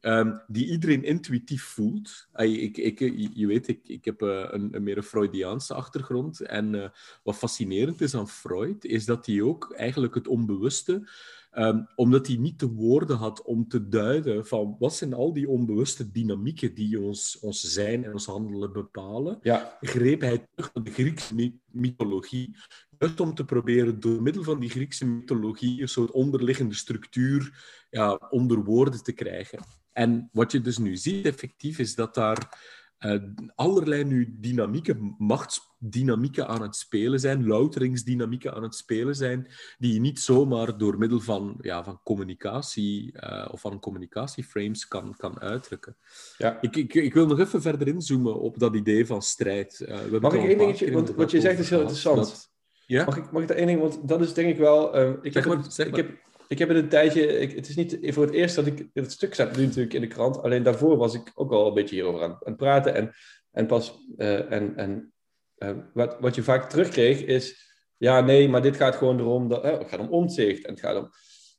Um, 0.06 0.40
die 0.46 0.70
iedereen 0.70 1.04
intuïtief 1.04 1.62
voelt. 1.62 2.28
ik, 2.36 2.76
ik, 2.76 2.98
je 3.34 3.46
weet, 3.46 3.68
ik, 3.68 3.80
ik 3.84 4.04
heb 4.04 4.22
uh, 4.22 4.44
een, 4.50 4.74
een, 4.74 4.82
meer 4.82 4.96
een 4.96 5.02
Freudiaanse 5.02 5.74
achtergrond. 5.74 6.40
En 6.40 6.74
uh, 6.74 6.88
wat 7.22 7.36
fascinerend 7.36 8.00
is 8.00 8.14
aan 8.14 8.28
Freud, 8.28 8.84
is 8.84 9.04
dat 9.04 9.26
hij 9.26 9.42
ook 9.42 9.72
eigenlijk 9.76 10.14
het 10.14 10.28
onbewuste, 10.28 11.08
um, 11.52 11.86
omdat 11.94 12.26
hij 12.26 12.36
niet 12.36 12.58
de 12.58 12.68
woorden 12.68 13.16
had 13.16 13.42
om 13.42 13.68
te 13.68 13.88
duiden 13.88 14.46
van 14.46 14.76
wat 14.78 14.94
zijn 14.94 15.14
al 15.14 15.32
die 15.32 15.48
onbewuste 15.48 16.10
dynamieken 16.10 16.74
die 16.74 17.00
ons, 17.00 17.38
ons 17.40 17.60
zijn 17.60 18.04
en 18.04 18.12
ons 18.12 18.26
handelen 18.26 18.72
bepalen, 18.72 19.38
ja. 19.42 19.76
greep 19.80 20.20
hij 20.20 20.46
terug 20.54 20.74
naar 20.74 20.84
de 20.84 20.92
Griekse 20.92 21.52
mythologie. 21.70 22.56
Juist 22.98 23.20
om 23.20 23.34
te 23.34 23.44
proberen 23.44 24.00
door 24.00 24.22
middel 24.22 24.42
van 24.42 24.60
die 24.60 24.70
Griekse 24.70 25.06
mythologie 25.06 25.80
een 25.80 25.88
soort 25.88 26.10
onderliggende 26.10 26.74
structuur 26.74 27.64
ja, 27.90 28.20
onder 28.30 28.64
woorden 28.64 29.02
te 29.02 29.12
krijgen. 29.12 29.58
En 29.94 30.28
wat 30.32 30.52
je 30.52 30.60
dus 30.60 30.78
nu 30.78 30.96
ziet 30.96 31.26
effectief 31.26 31.78
is 31.78 31.94
dat 31.94 32.14
daar 32.14 32.72
uh, 33.00 33.22
allerlei 33.54 34.04
nu 34.04 34.34
dynamieken, 34.38 35.14
machtsdynamieken 35.18 36.48
aan 36.48 36.62
het 36.62 36.76
spelen 36.76 37.20
zijn, 37.20 37.46
louteringsdynamieken 37.46 38.54
aan 38.54 38.62
het 38.62 38.74
spelen 38.74 39.14
zijn, 39.14 39.48
die 39.78 39.94
je 39.94 40.00
niet 40.00 40.20
zomaar 40.20 40.78
door 40.78 40.98
middel 40.98 41.20
van, 41.20 41.56
ja, 41.60 41.84
van 41.84 42.00
communicatie 42.02 43.14
uh, 43.24 43.48
of 43.50 43.60
van 43.60 43.80
communicatieframes 43.80 44.88
kan, 44.88 45.14
kan 45.16 45.40
uitdrukken. 45.40 45.96
Ja. 46.38 46.60
Ik, 46.60 46.76
ik, 46.76 46.94
ik 46.94 47.14
wil 47.14 47.26
nog 47.26 47.38
even 47.38 47.62
verder 47.62 47.88
inzoomen 47.88 48.40
op 48.40 48.58
dat 48.58 48.74
idee 48.74 49.06
van 49.06 49.22
strijd. 49.22 49.84
Uh, 49.88 49.96
we 49.98 50.18
mag 50.20 50.32
ik 50.32 50.44
één 50.44 50.58
dingetje, 50.58 50.92
want 50.92 51.10
wat 51.14 51.30
je 51.30 51.40
zegt 51.40 51.58
is 51.58 51.70
heel 51.70 51.80
interessant. 51.80 52.16
Dat, 52.16 52.50
ja? 52.86 53.04
Mag 53.04 53.16
ik, 53.16 53.30
mag 53.30 53.42
ik 53.42 53.48
daar 53.48 53.56
één 53.56 53.66
ding, 53.66 53.80
want 53.80 54.08
dat 54.08 54.20
is 54.20 54.34
denk 54.34 54.48
ik 54.48 54.58
wel... 54.58 54.96
ik, 55.22 55.34
heb, 55.34 55.44
maar, 55.44 55.86
ik, 55.86 55.96
heb, 55.96 56.10
ik 56.48 56.58
heb 56.58 56.68
het 56.68 56.76
een 56.78 56.88
tijdje, 56.88 57.26
ik, 57.38 57.52
het 57.52 57.68
is 57.68 57.76
niet 57.76 57.98
voor 58.02 58.24
het 58.24 58.34
eerst 58.34 58.54
dat 58.54 58.66
ik 58.66 58.86
het 58.92 59.12
stuk 59.12 59.34
zet 59.34 59.56
nu 59.56 59.64
natuurlijk 59.64 59.94
in 59.94 60.00
de 60.00 60.06
krant. 60.06 60.42
Alleen 60.42 60.62
daarvoor 60.62 60.96
was 60.96 61.14
ik 61.14 61.30
ook 61.34 61.52
al 61.52 61.66
een 61.66 61.74
beetje 61.74 61.94
hierover 61.94 62.22
aan, 62.22 62.30
aan 62.30 62.38
het 62.44 62.56
praten. 62.56 62.94
En, 62.94 63.12
en 63.50 63.66
pas, 63.66 63.98
uh, 64.16 64.52
en, 64.52 64.76
en 64.76 65.12
uh, 65.58 65.70
wat, 65.94 66.16
wat 66.20 66.34
je 66.34 66.42
vaak 66.42 66.70
terugkreeg 66.70 67.24
is, 67.24 67.72
ja 67.96 68.20
nee, 68.20 68.48
maar 68.48 68.62
dit 68.62 68.76
gaat 68.76 68.96
gewoon 68.96 69.18
erom, 69.18 69.48
dat, 69.48 69.64
uh, 69.64 69.78
het 69.78 69.88
gaat 69.88 70.00
om 70.00 70.08
omzicht 70.08 70.64
en 70.64 70.70
het 70.70 70.80
gaat 70.80 70.96
om, 70.96 71.10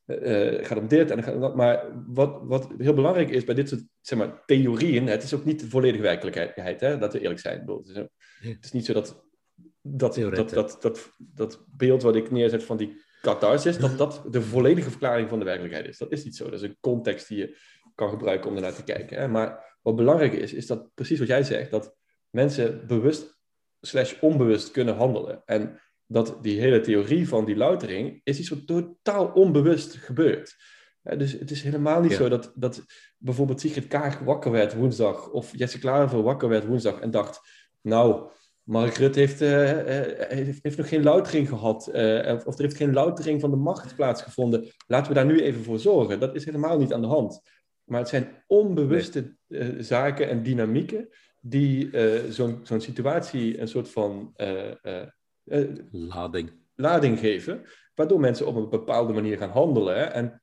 het 0.06 0.68
gaat 0.68 0.78
om 0.78 0.88
dit 0.88 1.12
en 1.12 1.18
het 1.18 1.26
gaat 1.26 1.36
om 1.36 1.42
dat. 1.42 1.56
Maar 1.56 2.04
wat, 2.08 2.40
wat 2.44 2.68
heel 2.78 2.94
belangrijk 2.94 3.30
is 3.30 3.44
bij 3.44 3.56
dit 3.56 3.70
soort 3.70 3.84
zeg 4.02 4.20
maar, 4.20 4.44
theorieën, 4.46 5.08
het 5.08 5.24
is 5.24 5.34
ook 5.34 5.46
niet 5.46 5.60
de 5.60 5.70
volledige 5.70 6.04
werkelijkheid, 6.04 6.82
hè, 6.82 6.98
dat 6.98 7.14
we 7.14 7.20
eerlijk 7.20 7.40
zijn. 7.40 7.64
Het 7.68 7.88
is, 7.88 7.96
het 8.50 8.66
is 8.66 8.72
niet 8.72 8.86
zo 8.86 8.94
dat 8.94 9.26
dat, 9.88 10.16
dat, 10.16 10.50
dat, 10.50 10.78
dat, 10.82 11.10
dat 11.18 11.66
beeld 11.68 12.02
wat 12.02 12.16
ik 12.16 12.32
neerzet 12.32 12.64
van 12.64 12.78
die 12.78 13.02
catharsis, 13.26 13.78
dat 13.78 13.98
dat 13.98 14.24
de 14.30 14.42
volledige 14.42 14.90
verklaring 14.90 15.30
van 15.30 15.40
de 15.40 15.46
werkelijkheid 15.46 15.88
is. 15.88 15.98
Dat 15.98 16.12
is 16.12 16.24
niet 16.24 16.36
zo. 16.36 16.44
Dat 16.44 16.54
is 16.54 16.62
een 16.62 16.78
context 16.80 17.28
die 17.28 17.38
je 17.38 17.58
kan 17.96 18.10
gebruiken 18.10 18.50
om 18.50 18.56
ernaar 18.56 18.76
te 18.76 18.84
kijken. 18.84 19.18
Hè? 19.18 19.28
Maar 19.28 19.78
wat 19.82 19.96
belangrijk 19.96 20.34
is, 20.34 20.54
is 20.54 20.68
dat 20.68 20.90
precies 20.94 21.20
wat 21.20 21.28
jij 21.28 21.44
zegt, 21.44 21.72
dat 21.72 21.96
mensen 22.30 22.88
bewust 22.88 23.38
slash 23.82 24.20
onbewust 24.22 24.72
kunnen 24.72 24.96
handelen. 24.96 25.42
En 25.46 25.80
dat 26.08 26.38
die 26.42 26.60
hele 26.60 26.80
theorie 26.80 27.28
van 27.28 27.46
die 27.46 27.56
loutering 27.56 28.22
is 28.24 28.40
iets 28.40 28.50
wat 28.50 28.68
totaal 28.68 29.28
onbewust 29.28 29.96
gebeurt. 29.96 30.56
dus 31.02 31.32
het 31.32 31.52
is 31.52 31.62
helemaal 31.62 32.02
niet 32.02 32.14
zo 32.14 32.30
dat, 32.30 32.52
dat 32.56 32.86
bijvoorbeeld 33.18 33.62
Sigrid 33.62 33.88
Kaag 33.88 34.20
wakker 34.20 34.52
werd 34.52 34.74
woensdag 34.74 35.30
of 35.30 35.58
Jesse 35.58 35.80
Klaver 35.80 36.22
wakker 36.22 36.50
werd 36.50 36.66
woensdag 36.66 37.00
en 37.00 37.12
dacht, 37.12 37.40
nou, 37.82 38.30
Mark 38.66 38.96
Rutte 38.98 39.20
heeft, 39.20 39.40
heeft, 39.40 40.64
heeft, 40.64 40.78
nog 40.78 40.90
geen 40.90 41.04
loutering 41.04 41.50
gehad, 41.50 41.88
of 42.46 42.56
er 42.56 42.62
heeft 42.62 42.78
geen 42.78 42.94
loutering 42.94 43.42
van 43.42 43.50
de 43.50 43.56
macht 43.56 43.96
plaatsgevonden. 43.96 44.68
Laten 44.88 45.08
we 45.08 45.14
daar 45.14 45.26
nu 45.26 45.42
even 45.42 45.64
voor 45.64 45.80
zorgen. 45.80 46.20
Dat 46.20 46.36
is 46.36 46.46
helemaal 46.46 46.78
niet 46.78 46.94
aan 46.94 47.02
de 47.02 47.08
hand. 47.08 47.42
Maar 47.84 48.00
het 48.00 48.10
zijn 48.10 48.44
onbewuste 48.48 49.36
zaken 49.78 50.30
en 50.30 50.44
dynamieken 50.44 51.10
die 51.40 51.90
zo'n 52.32 52.60
zo'n 52.64 52.82
situatie 52.82 53.60
een 53.60 53.68
soort 53.68 53.90
van 53.90 54.36
lading. 55.92 56.52
lading 56.76 57.20
geven, 57.20 57.62
waardoor 57.96 58.20
mensen 58.20 58.48
op 58.48 58.56
een 58.56 58.70
bepaalde 58.70 59.14
manier 59.14 59.38
gaan 59.38 59.50
handelen. 59.50 59.98
Hè? 59.98 60.04
En, 60.04 60.42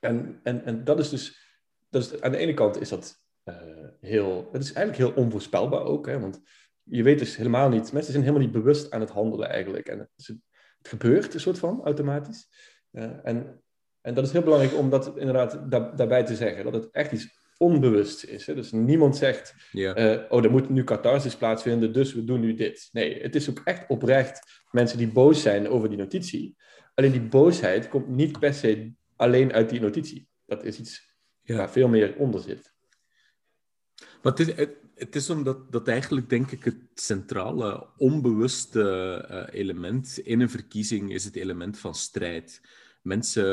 en, 0.00 0.40
en, 0.42 0.64
en 0.64 0.84
dat 0.84 0.98
is 0.98 1.08
dus, 1.08 1.38
dat 1.90 2.02
is, 2.02 2.20
aan 2.20 2.32
de 2.32 2.38
ene 2.38 2.54
kant 2.54 2.80
is 2.80 2.88
dat 2.88 3.16
heel, 4.00 4.48
het 4.52 4.62
is 4.62 4.72
eigenlijk 4.72 5.14
heel 5.14 5.24
onvoorspelbaar 5.24 5.82
ook, 5.82 6.06
hè? 6.06 6.20
want 6.20 6.40
je 6.90 7.02
weet 7.02 7.18
dus 7.18 7.36
helemaal 7.36 7.68
niet, 7.68 7.92
mensen 7.92 8.12
zijn 8.12 8.24
helemaal 8.24 8.44
niet 8.46 8.52
bewust 8.52 8.90
aan 8.90 9.00
het 9.00 9.10
handelen 9.10 9.48
eigenlijk. 9.48 9.88
En 9.88 9.98
het, 9.98 10.26
het 10.78 10.88
gebeurt 10.88 11.34
een 11.34 11.40
soort 11.40 11.58
van 11.58 11.84
automatisch. 11.84 12.48
Uh, 12.92 13.04
en, 13.22 13.62
en 14.00 14.14
dat 14.14 14.26
is 14.26 14.32
heel 14.32 14.42
belangrijk 14.42 14.76
om 14.76 14.90
dat 14.90 15.16
inderdaad 15.16 15.70
daarbij 15.70 16.24
te 16.24 16.36
zeggen, 16.36 16.64
dat 16.64 16.74
het 16.74 16.88
echt 16.90 17.12
iets 17.12 17.36
onbewust 17.58 18.24
is. 18.24 18.46
Hè? 18.46 18.54
Dus 18.54 18.72
niemand 18.72 19.16
zegt, 19.16 19.54
uh, 19.72 20.18
oh, 20.28 20.44
er 20.44 20.50
moet 20.50 20.68
nu 20.68 20.84
catharsis 20.84 21.36
plaatsvinden, 21.36 21.92
dus 21.92 22.14
we 22.14 22.24
doen 22.24 22.40
nu 22.40 22.54
dit. 22.54 22.88
Nee, 22.92 23.22
het 23.22 23.34
is 23.34 23.50
ook 23.50 23.60
echt 23.64 23.88
oprecht 23.88 24.62
mensen 24.70 24.98
die 24.98 25.12
boos 25.12 25.42
zijn 25.42 25.68
over 25.68 25.88
die 25.88 25.98
notitie. 25.98 26.56
Alleen 26.94 27.12
die 27.12 27.20
boosheid 27.20 27.88
komt 27.88 28.08
niet 28.08 28.38
per 28.38 28.54
se 28.54 28.92
alleen 29.16 29.52
uit 29.52 29.70
die 29.70 29.80
notitie. 29.80 30.28
Dat 30.46 30.64
is 30.64 30.78
iets 30.78 31.16
ja. 31.42 31.56
waar 31.56 31.70
veel 31.70 31.88
meer 31.88 32.14
onder 32.16 32.40
zit. 32.40 32.72
Het 34.22 34.40
is, 34.40 34.54
het, 34.98 35.16
is 35.16 35.30
omdat 35.30 35.72
dat 35.72 35.88
eigenlijk, 35.88 36.28
denk 36.28 36.50
ik, 36.50 36.64
het 36.64 36.76
centrale, 36.94 37.86
onbewuste 37.96 39.26
uh, 39.30 39.60
element 39.60 40.18
in 40.18 40.40
een 40.40 40.50
verkiezing 40.50 41.12
is 41.12 41.24
het 41.24 41.36
element 41.36 41.78
van 41.78 41.94
strijd. 41.94 42.60
Mensen 43.02 43.44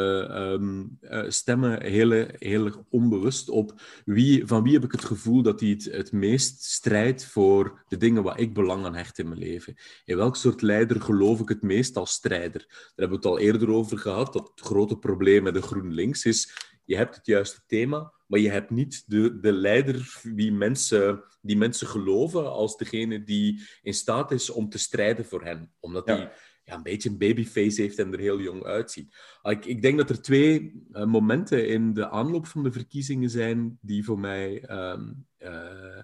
um, 0.42 0.98
uh, 1.02 1.24
stemmen 1.28 1.84
heel, 1.84 2.28
heel 2.38 2.86
onbewust 2.90 3.50
op 3.50 3.82
wie, 4.06 4.46
van 4.46 4.64
wie 4.64 4.74
heb 4.74 4.84
ik 4.84 4.92
het 4.92 5.06
gevoel 5.06 5.42
dat 5.42 5.60
hij 5.60 5.70
het, 5.70 5.84
het 5.84 6.12
meest 6.12 6.64
strijdt 6.64 7.26
voor 7.26 7.84
de 7.88 7.98
dingen 7.98 8.24
waar 8.24 8.40
ik 8.40 8.54
belang 8.54 8.86
aan 8.86 8.96
hecht 8.96 9.20
in 9.20 9.28
mijn 9.28 9.40
leven. 9.40 9.76
In 10.06 10.18
welk 10.18 10.36
soort 10.36 10.62
leider 10.62 11.02
geloof 11.02 11.40
ik 11.40 11.50
het 11.50 11.62
meest 11.62 11.98
als 11.98 12.12
strijder? 12.12 12.66
Daar 12.68 12.92
hebben 12.96 13.22
we 13.22 13.28
het 13.28 13.38
al 13.38 13.40
eerder 13.40 13.70
over 13.70 13.98
gehad, 13.98 14.34
dat 14.34 14.52
het 14.56 14.66
grote 14.66 14.98
probleem 14.98 15.44
met 15.44 15.54
de 15.54 15.62
GroenLinks 15.62 16.26
is, 16.26 16.74
je 16.86 16.96
hebt 16.96 17.16
het 17.16 17.26
juiste 17.26 17.62
thema, 17.68 18.14
maar 18.28 18.40
je 18.40 18.50
hebt 18.50 18.70
niet 18.70 19.04
de, 19.06 19.40
de 19.40 19.52
leider 19.52 20.20
wie 20.24 20.52
mensen, 20.52 21.24
die 21.42 21.58
mensen 21.58 21.88
geloven 21.88 22.52
als 22.52 22.78
degene 22.78 23.24
die 23.24 23.62
in 23.82 23.94
staat 23.94 24.32
is 24.32 24.50
om 24.50 24.70
te 24.70 24.78
strijden 24.78 25.26
voor 25.26 25.44
hen. 25.44 25.72
Omdat 25.80 26.08
ja. 26.08 26.16
die 26.16 26.28
ja, 26.66 26.76
een 26.76 26.84
beetje 26.84 27.10
een 27.10 27.18
babyface 27.18 27.82
heeft 27.82 28.00
en 28.00 28.14
er 28.14 28.20
heel 28.20 28.40
jong 28.40 28.64
uitziet. 28.64 29.16
Ik, 29.44 29.66
ik 29.66 29.82
denk 29.82 29.98
dat 29.98 30.10
er 30.10 30.22
twee 30.22 30.84
uh, 30.92 31.06
momenten 31.06 31.68
in 31.68 31.94
de 31.94 32.10
aanloop 32.10 32.48
van 32.48 32.64
de 32.64 32.72
verkiezingen 32.72 33.30
zijn 33.30 33.78
die 33.82 34.04
voor 34.04 34.20
mij 34.20 34.70
um, 34.70 35.28
uh, 35.40 36.02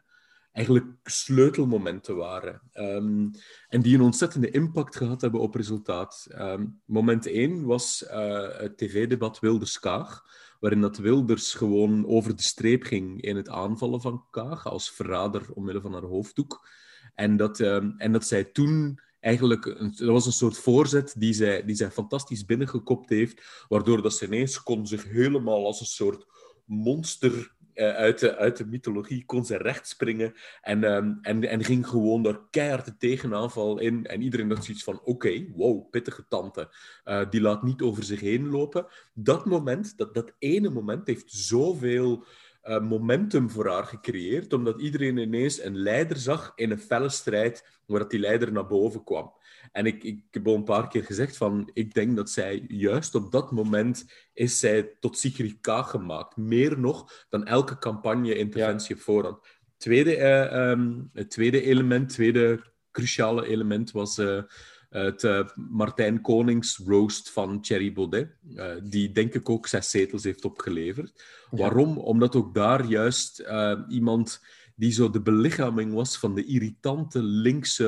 eigenlijk 0.51 0.85
sleutelmomenten 1.03 2.15
waren. 2.15 2.61
Um, 2.73 3.31
en 3.67 3.81
die 3.81 3.95
een 3.95 4.01
ontzettende 4.01 4.49
impact 4.49 4.95
gehad 4.95 5.21
hebben 5.21 5.39
op 5.39 5.55
resultaat. 5.55 6.27
Um, 6.31 6.81
moment 6.85 7.25
één 7.25 7.65
was 7.65 8.03
uh, 8.07 8.57
het 8.57 8.77
tv-debat 8.77 9.39
Wilders-Kaag, 9.39 10.23
waarin 10.61 10.81
dat 10.81 10.97
Wilders 10.97 11.53
gewoon 11.53 12.07
over 12.07 12.35
de 12.35 12.41
streep 12.41 12.83
ging 12.83 13.21
in 13.21 13.35
het 13.35 13.49
aanvallen 13.49 14.01
van 14.01 14.25
Kaag 14.29 14.65
als 14.65 14.91
verrader 14.91 15.51
omwille 15.53 15.81
van 15.81 15.93
haar 15.93 16.03
hoofddoek. 16.03 16.67
En 17.15 17.37
dat, 17.37 17.59
en 17.59 18.11
dat 18.11 18.25
zij 18.25 18.43
toen 18.43 18.99
eigenlijk, 19.19 19.65
een, 19.65 19.93
dat 19.95 20.07
was 20.07 20.25
een 20.25 20.31
soort 20.31 20.57
voorzet 20.57 21.13
die 21.17 21.33
zij, 21.33 21.65
die 21.65 21.75
zij 21.75 21.91
fantastisch 21.91 22.45
binnengekopt 22.45 23.09
heeft, 23.09 23.65
waardoor 23.67 24.01
dat 24.01 24.13
ze 24.13 24.25
ineens 24.25 24.63
kon 24.63 24.87
zich 24.87 25.03
helemaal 25.03 25.65
als 25.65 25.79
een 25.79 25.85
soort 25.85 26.25
monster 26.65 27.55
uit, 27.83 28.19
de, 28.19 28.35
uit 28.35 28.57
de 28.57 28.65
mythologie, 28.65 29.25
kon 29.25 29.45
ze 29.45 29.57
recht 29.57 29.87
springen 29.87 30.33
en, 30.61 30.83
um, 30.83 31.19
en, 31.21 31.43
en 31.43 31.63
ging 31.63 31.87
gewoon 31.87 32.23
daar 32.23 32.39
keihard 32.49 32.85
de 32.85 32.97
tegenaanval 32.97 33.79
in. 33.79 34.05
En 34.05 34.21
iedereen 34.21 34.49
had 34.49 34.65
zoiets 34.65 34.83
van, 34.83 35.01
oké, 35.03 35.45
wow, 35.55 35.89
pittige 35.89 36.25
tante. 36.27 36.75
Uh, 37.05 37.21
die 37.29 37.41
laat 37.41 37.63
niet 37.63 37.81
over 37.81 38.03
zich 38.03 38.19
heen 38.19 38.49
lopen. 38.49 38.87
Dat 39.13 39.45
moment, 39.45 39.97
dat, 39.97 40.13
dat 40.13 40.33
ene 40.39 40.69
moment, 40.69 41.07
heeft 41.07 41.31
zoveel... 41.31 42.25
Uh, 42.63 42.81
momentum 42.81 43.49
voor 43.49 43.67
haar 43.67 43.83
gecreëerd, 43.83 44.53
omdat 44.53 44.81
iedereen 44.81 45.17
ineens 45.17 45.63
een 45.63 45.77
leider 45.77 46.17
zag 46.17 46.51
in 46.55 46.71
een 46.71 46.79
felle 46.79 47.09
strijd 47.09 47.79
waar 47.85 47.99
dat 47.99 48.09
die 48.09 48.19
leider 48.19 48.51
naar 48.51 48.67
boven 48.67 49.03
kwam. 49.03 49.33
En 49.71 49.85
ik, 49.85 50.03
ik 50.03 50.23
heb 50.31 50.47
al 50.47 50.55
een 50.55 50.63
paar 50.63 50.87
keer 50.87 51.03
gezegd 51.03 51.37
van, 51.37 51.69
ik 51.73 51.93
denk 51.93 52.15
dat 52.15 52.29
zij 52.29 52.65
juist 52.67 53.15
op 53.15 53.31
dat 53.31 53.51
moment 53.51 54.05
is 54.33 54.59
zij 54.59 54.97
tot 54.99 55.17
Sigrid 55.17 55.57
Kaag 55.61 55.89
gemaakt. 55.89 56.37
Meer 56.37 56.79
nog 56.79 57.25
dan 57.29 57.45
elke 57.45 57.77
campagne-interventie 57.77 58.95
ja. 58.95 59.01
voorhand. 59.01 59.37
Tweede, 59.77 60.17
uh, 60.17 60.69
um, 60.69 61.09
het 61.13 61.29
tweede 61.29 61.61
element, 61.61 62.09
tweede 62.09 62.61
cruciale 62.91 63.47
element 63.47 63.91
was... 63.91 64.17
Uh, 64.17 64.41
het 64.89 65.23
uh, 65.23 65.47
Martijn 65.55 66.21
Konings 66.21 66.81
roast 66.85 67.29
van 67.29 67.61
Thierry 67.61 67.93
Baudet, 67.93 68.35
die 68.83 69.11
denk 69.11 69.33
ik 69.33 69.49
ook 69.49 69.67
zes 69.67 69.89
zetels 69.89 70.23
heeft 70.23 70.45
opgeleverd. 70.45 71.23
Ja. 71.51 71.57
Waarom? 71.57 71.97
Omdat 71.97 72.35
ook 72.35 72.53
daar 72.53 72.85
juist 72.85 73.43
iemand 73.89 74.41
die 74.81 74.91
zo 74.91 75.09
de 75.09 75.21
belichaming 75.21 75.93
was 75.93 76.17
van 76.17 76.35
de 76.35 76.45
irritante 76.45 77.23
linkse 77.23 77.85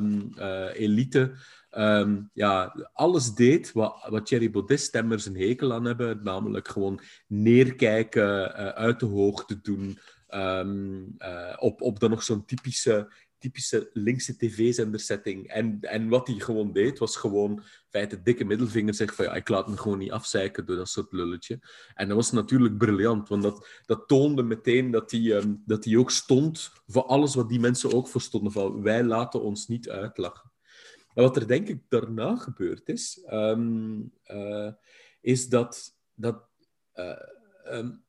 um, 0.00 0.32
elite, 0.72 1.32
um, 1.70 2.30
ja, 2.32 2.74
alles 2.92 3.34
deed 3.34 3.72
wat, 3.72 4.06
wat 4.08 4.26
Thierry 4.26 4.50
Baudet-stemmers 4.50 5.26
een 5.26 5.36
hekel 5.36 5.72
aan 5.72 5.84
hebben, 5.84 6.20
namelijk 6.22 6.68
gewoon 6.68 7.00
neerkijken, 7.26 8.52
uit 8.74 9.00
de 9.00 9.06
hoogte 9.06 9.60
doen, 9.60 9.98
um, 10.34 11.16
op, 11.58 11.80
op 11.80 12.00
dan 12.00 12.10
nog 12.10 12.22
zo'n 12.22 12.44
typische 12.44 13.12
typische 13.42 13.90
linkse 13.92 14.36
tv-zendersetting. 14.36 15.48
En, 15.48 15.78
en 15.80 16.08
wat 16.08 16.26
hij 16.26 16.38
gewoon 16.38 16.72
deed, 16.72 16.98
was 16.98 17.16
gewoon 17.16 17.62
feite 17.88 18.22
dikke 18.22 18.44
middelvinger 18.44 18.94
zeggen 18.94 19.16
van 19.16 19.24
ja, 19.24 19.34
ik 19.34 19.48
laat 19.48 19.68
me 19.68 19.76
gewoon 19.76 19.98
niet 19.98 20.10
afzeiken 20.10 20.66
door 20.66 20.76
dat 20.76 20.88
soort 20.88 21.12
lulletje. 21.12 21.60
En 21.94 22.08
dat 22.08 22.16
was 22.16 22.30
natuurlijk 22.30 22.78
briljant, 22.78 23.28
want 23.28 23.42
dat, 23.42 23.68
dat 23.86 24.08
toonde 24.08 24.42
meteen 24.42 24.90
dat 24.90 25.10
hij, 25.10 25.20
um, 25.20 25.62
dat 25.66 25.84
hij 25.84 25.96
ook 25.96 26.10
stond 26.10 26.72
voor 26.86 27.04
alles 27.04 27.34
wat 27.34 27.48
die 27.48 27.60
mensen 27.60 27.92
ook 27.92 28.08
voor 28.08 28.20
stonden. 28.20 28.52
Van 28.52 28.82
wij 28.82 29.04
laten 29.04 29.42
ons 29.42 29.68
niet 29.68 29.90
uitlachen. 29.90 30.50
En 31.14 31.22
wat 31.22 31.36
er 31.36 31.46
denk 31.46 31.68
ik 31.68 31.82
daarna 31.88 32.36
gebeurd 32.36 32.88
is, 32.88 33.26
um, 33.30 34.12
uh, 34.26 34.72
is 35.20 35.48
dat, 35.48 35.96
dat, 36.14 36.48
uh, 36.94 37.16
um, 37.72 38.04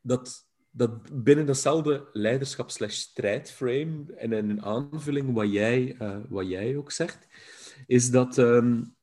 dat 0.00 0.47
dat 0.78 1.22
binnen 1.24 1.46
datzelfde 1.46 2.08
leiderschap-strijdframe 2.12 4.04
en 4.16 4.32
een 4.32 4.62
aanvulling 4.62 5.34
wat 5.34 5.52
jij, 5.52 5.96
uh, 6.02 6.16
wat 6.28 6.48
jij 6.48 6.76
ook 6.76 6.92
zegt, 6.92 7.26
is 7.86 8.10
dat, 8.10 8.36
um, 8.36 8.96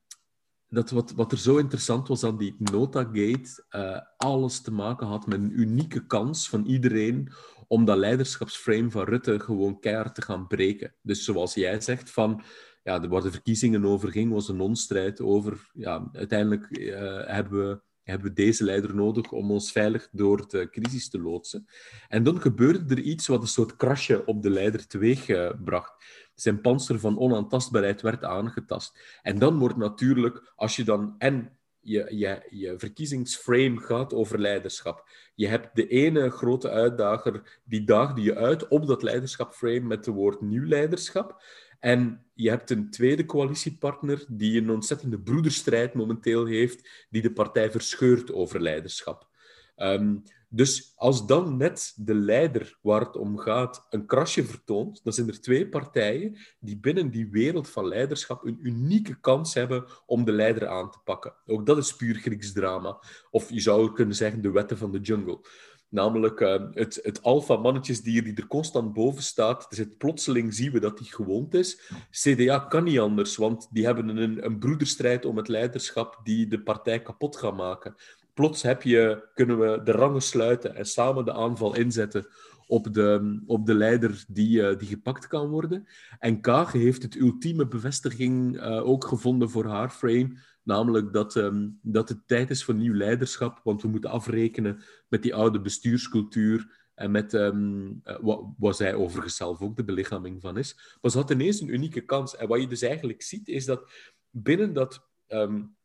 dat 0.68 0.90
wat, 0.90 1.12
wat 1.12 1.32
er 1.32 1.38
zo 1.38 1.56
interessant 1.56 2.08
was 2.08 2.24
aan 2.24 2.38
die 2.38 2.54
Notagate, 2.58 3.64
uh, 3.70 4.00
alles 4.16 4.60
te 4.60 4.72
maken 4.72 5.06
had 5.06 5.26
met 5.26 5.38
een 5.38 5.60
unieke 5.60 6.06
kans 6.06 6.48
van 6.48 6.66
iedereen 6.66 7.32
om 7.68 7.84
dat 7.84 7.96
leiderschapsframe 7.96 8.90
van 8.90 9.04
Rutte 9.04 9.40
gewoon 9.40 9.80
keihard 9.80 10.14
te 10.14 10.22
gaan 10.22 10.46
breken. 10.46 10.94
Dus 11.02 11.24
zoals 11.24 11.54
jij 11.54 11.80
zegt, 11.80 12.10
van 12.10 12.42
ja, 12.82 13.08
waar 13.08 13.22
de 13.22 13.30
verkiezingen 13.30 13.84
over 13.84 14.10
ging, 14.10 14.32
was 14.32 14.48
een 14.48 14.56
non-strijd 14.56 15.20
over. 15.20 15.70
Ja, 15.72 16.08
uiteindelijk 16.12 16.78
uh, 16.78 17.26
hebben 17.26 17.68
we 17.68 17.80
hebben 18.12 18.28
we 18.28 18.32
deze 18.32 18.64
leider 18.64 18.94
nodig 18.94 19.32
om 19.32 19.50
ons 19.50 19.72
veilig 19.72 20.08
door 20.12 20.48
de 20.48 20.70
crisis 20.70 21.08
te 21.08 21.20
loodsen. 21.20 21.66
En 22.08 22.22
dan 22.22 22.40
gebeurde 22.40 22.94
er 22.94 23.00
iets 23.00 23.26
wat 23.26 23.42
een 23.42 23.48
soort 23.48 23.76
krasje 23.76 24.24
op 24.24 24.42
de 24.42 24.50
leider 24.50 24.86
teweeg 24.86 25.28
uh, 25.28 25.50
bracht. 25.64 26.04
Zijn 26.34 26.60
panzer 26.60 27.00
van 27.00 27.18
onaantastbaarheid 27.18 28.02
werd 28.02 28.24
aangetast. 28.24 28.98
En 29.22 29.38
dan 29.38 29.58
wordt 29.58 29.76
natuurlijk, 29.76 30.52
als 30.56 30.76
je 30.76 30.84
dan 30.84 31.14
en 31.18 31.56
je, 31.80 32.06
je, 32.10 32.46
je 32.50 32.74
verkiezingsframe 32.78 33.80
gaat 33.80 34.14
over 34.14 34.38
leiderschap. 34.40 35.08
Je 35.34 35.46
hebt 35.46 35.76
de 35.76 35.88
ene 35.88 36.30
grote 36.30 36.70
uitdager, 36.70 37.60
die 37.64 37.84
daagde 37.84 38.22
je 38.22 38.36
uit 38.36 38.68
op 38.68 38.86
dat 38.86 39.02
leiderschapframe 39.02 39.80
met 39.80 40.06
het 40.06 40.14
woord 40.14 40.40
nieuw 40.40 40.66
leiderschap. 40.66 41.42
En 41.80 42.26
je 42.34 42.48
hebt 42.48 42.70
een 42.70 42.90
tweede 42.90 43.24
coalitiepartner 43.24 44.24
die 44.28 44.60
een 44.60 44.70
ontzettende 44.70 45.20
broederstrijd 45.20 45.94
momenteel 45.94 46.46
heeft, 46.46 47.06
die 47.10 47.22
de 47.22 47.32
partij 47.32 47.70
verscheurt 47.70 48.32
over 48.32 48.60
leiderschap. 48.60 49.28
Um, 49.76 50.22
dus 50.48 50.92
als 50.96 51.26
dan 51.26 51.56
net 51.56 51.92
de 51.96 52.14
leider 52.14 52.78
waar 52.82 53.00
het 53.00 53.16
om 53.16 53.38
gaat 53.38 53.86
een 53.90 54.06
krasje 54.06 54.44
vertoont, 54.44 55.04
dan 55.04 55.12
zijn 55.12 55.28
er 55.28 55.40
twee 55.40 55.68
partijen 55.68 56.36
die 56.60 56.78
binnen 56.78 57.10
die 57.10 57.30
wereld 57.30 57.68
van 57.68 57.88
leiderschap 57.88 58.44
een 58.44 58.58
unieke 58.62 59.20
kans 59.20 59.54
hebben 59.54 59.84
om 60.06 60.24
de 60.24 60.32
leider 60.32 60.68
aan 60.68 60.90
te 60.90 60.98
pakken. 61.04 61.34
Ook 61.46 61.66
dat 61.66 61.78
is 61.78 61.96
puur 61.96 62.14
Grieks 62.14 62.52
drama. 62.52 62.98
Of 63.30 63.50
je 63.50 63.60
zou 63.60 63.92
kunnen 63.92 64.16
zeggen 64.16 64.42
de 64.42 64.50
wetten 64.50 64.78
van 64.78 64.92
de 64.92 65.00
jungle. 65.00 65.40
Namelijk 65.88 66.40
uh, 66.40 66.62
het, 66.72 66.98
het 67.02 67.22
alpha-mannetjesdier 67.22 68.24
die 68.24 68.34
er 68.34 68.46
constant 68.46 68.92
boven 68.92 69.22
staat. 69.22 69.66
Het 69.68 69.98
plotseling 69.98 70.54
zien 70.54 70.72
we 70.72 70.80
dat 70.80 70.98
hij 70.98 71.08
gewond 71.08 71.54
is. 71.54 71.90
CDA 72.10 72.58
kan 72.58 72.84
niet 72.84 72.98
anders, 72.98 73.36
want 73.36 73.68
die 73.70 73.84
hebben 73.84 74.16
een, 74.16 74.44
een 74.44 74.58
broederstrijd 74.58 75.24
om 75.24 75.36
het 75.36 75.48
leiderschap 75.48 76.20
die 76.22 76.48
de 76.48 76.62
partij 76.62 77.02
kapot 77.02 77.36
gaat 77.36 77.56
maken. 77.56 77.94
Plots 78.34 78.62
heb 78.62 78.82
je, 78.82 79.28
kunnen 79.34 79.58
we 79.58 79.82
de 79.82 79.92
rangen 79.92 80.22
sluiten 80.22 80.74
en 80.74 80.86
samen 80.86 81.24
de 81.24 81.32
aanval 81.32 81.76
inzetten 81.76 82.26
op 82.66 82.94
de, 82.94 83.40
op 83.46 83.66
de 83.66 83.74
leider 83.74 84.24
die, 84.28 84.60
uh, 84.60 84.78
die 84.78 84.88
gepakt 84.88 85.26
kan 85.26 85.48
worden. 85.48 85.86
En 86.18 86.40
Kage 86.40 86.78
heeft 86.78 87.02
het 87.02 87.16
ultieme 87.16 87.66
bevestiging 87.66 88.56
uh, 88.56 88.88
ook 88.88 89.04
gevonden 89.04 89.50
voor 89.50 89.64
haar 89.64 89.90
frame, 89.90 90.36
namelijk 90.66 91.12
dat, 91.12 91.34
um, 91.34 91.78
dat 91.82 92.08
het 92.08 92.26
tijd 92.26 92.50
is 92.50 92.64
voor 92.64 92.74
nieuw 92.74 92.94
leiderschap, 92.94 93.60
want 93.64 93.82
we 93.82 93.88
moeten 93.88 94.10
afrekenen 94.10 94.82
met 95.08 95.22
die 95.22 95.34
oude 95.34 95.60
bestuurscultuur 95.60 96.84
en 96.94 97.10
met 97.10 97.32
um, 97.32 98.00
uh, 98.04 98.44
wat, 98.56 98.76
zij 98.76 98.94
overigens 98.94 99.36
zelf 99.36 99.60
ook 99.60 99.76
de 99.76 99.84
belichaming 99.84 100.40
van 100.40 100.58
is. 100.58 100.96
Maar 101.00 101.10
ze 101.10 101.18
had 101.18 101.30
ineens 101.30 101.60
een 101.60 101.74
unieke 101.74 102.00
kans. 102.00 102.36
En 102.36 102.48
wat 102.48 102.60
je 102.60 102.66
dus 102.66 102.82
eigenlijk 102.82 103.22
ziet, 103.22 103.48
is 103.48 103.64
dat 103.64 103.90
binnen 104.30 104.72
dat, 104.72 105.08
um, 105.28 105.76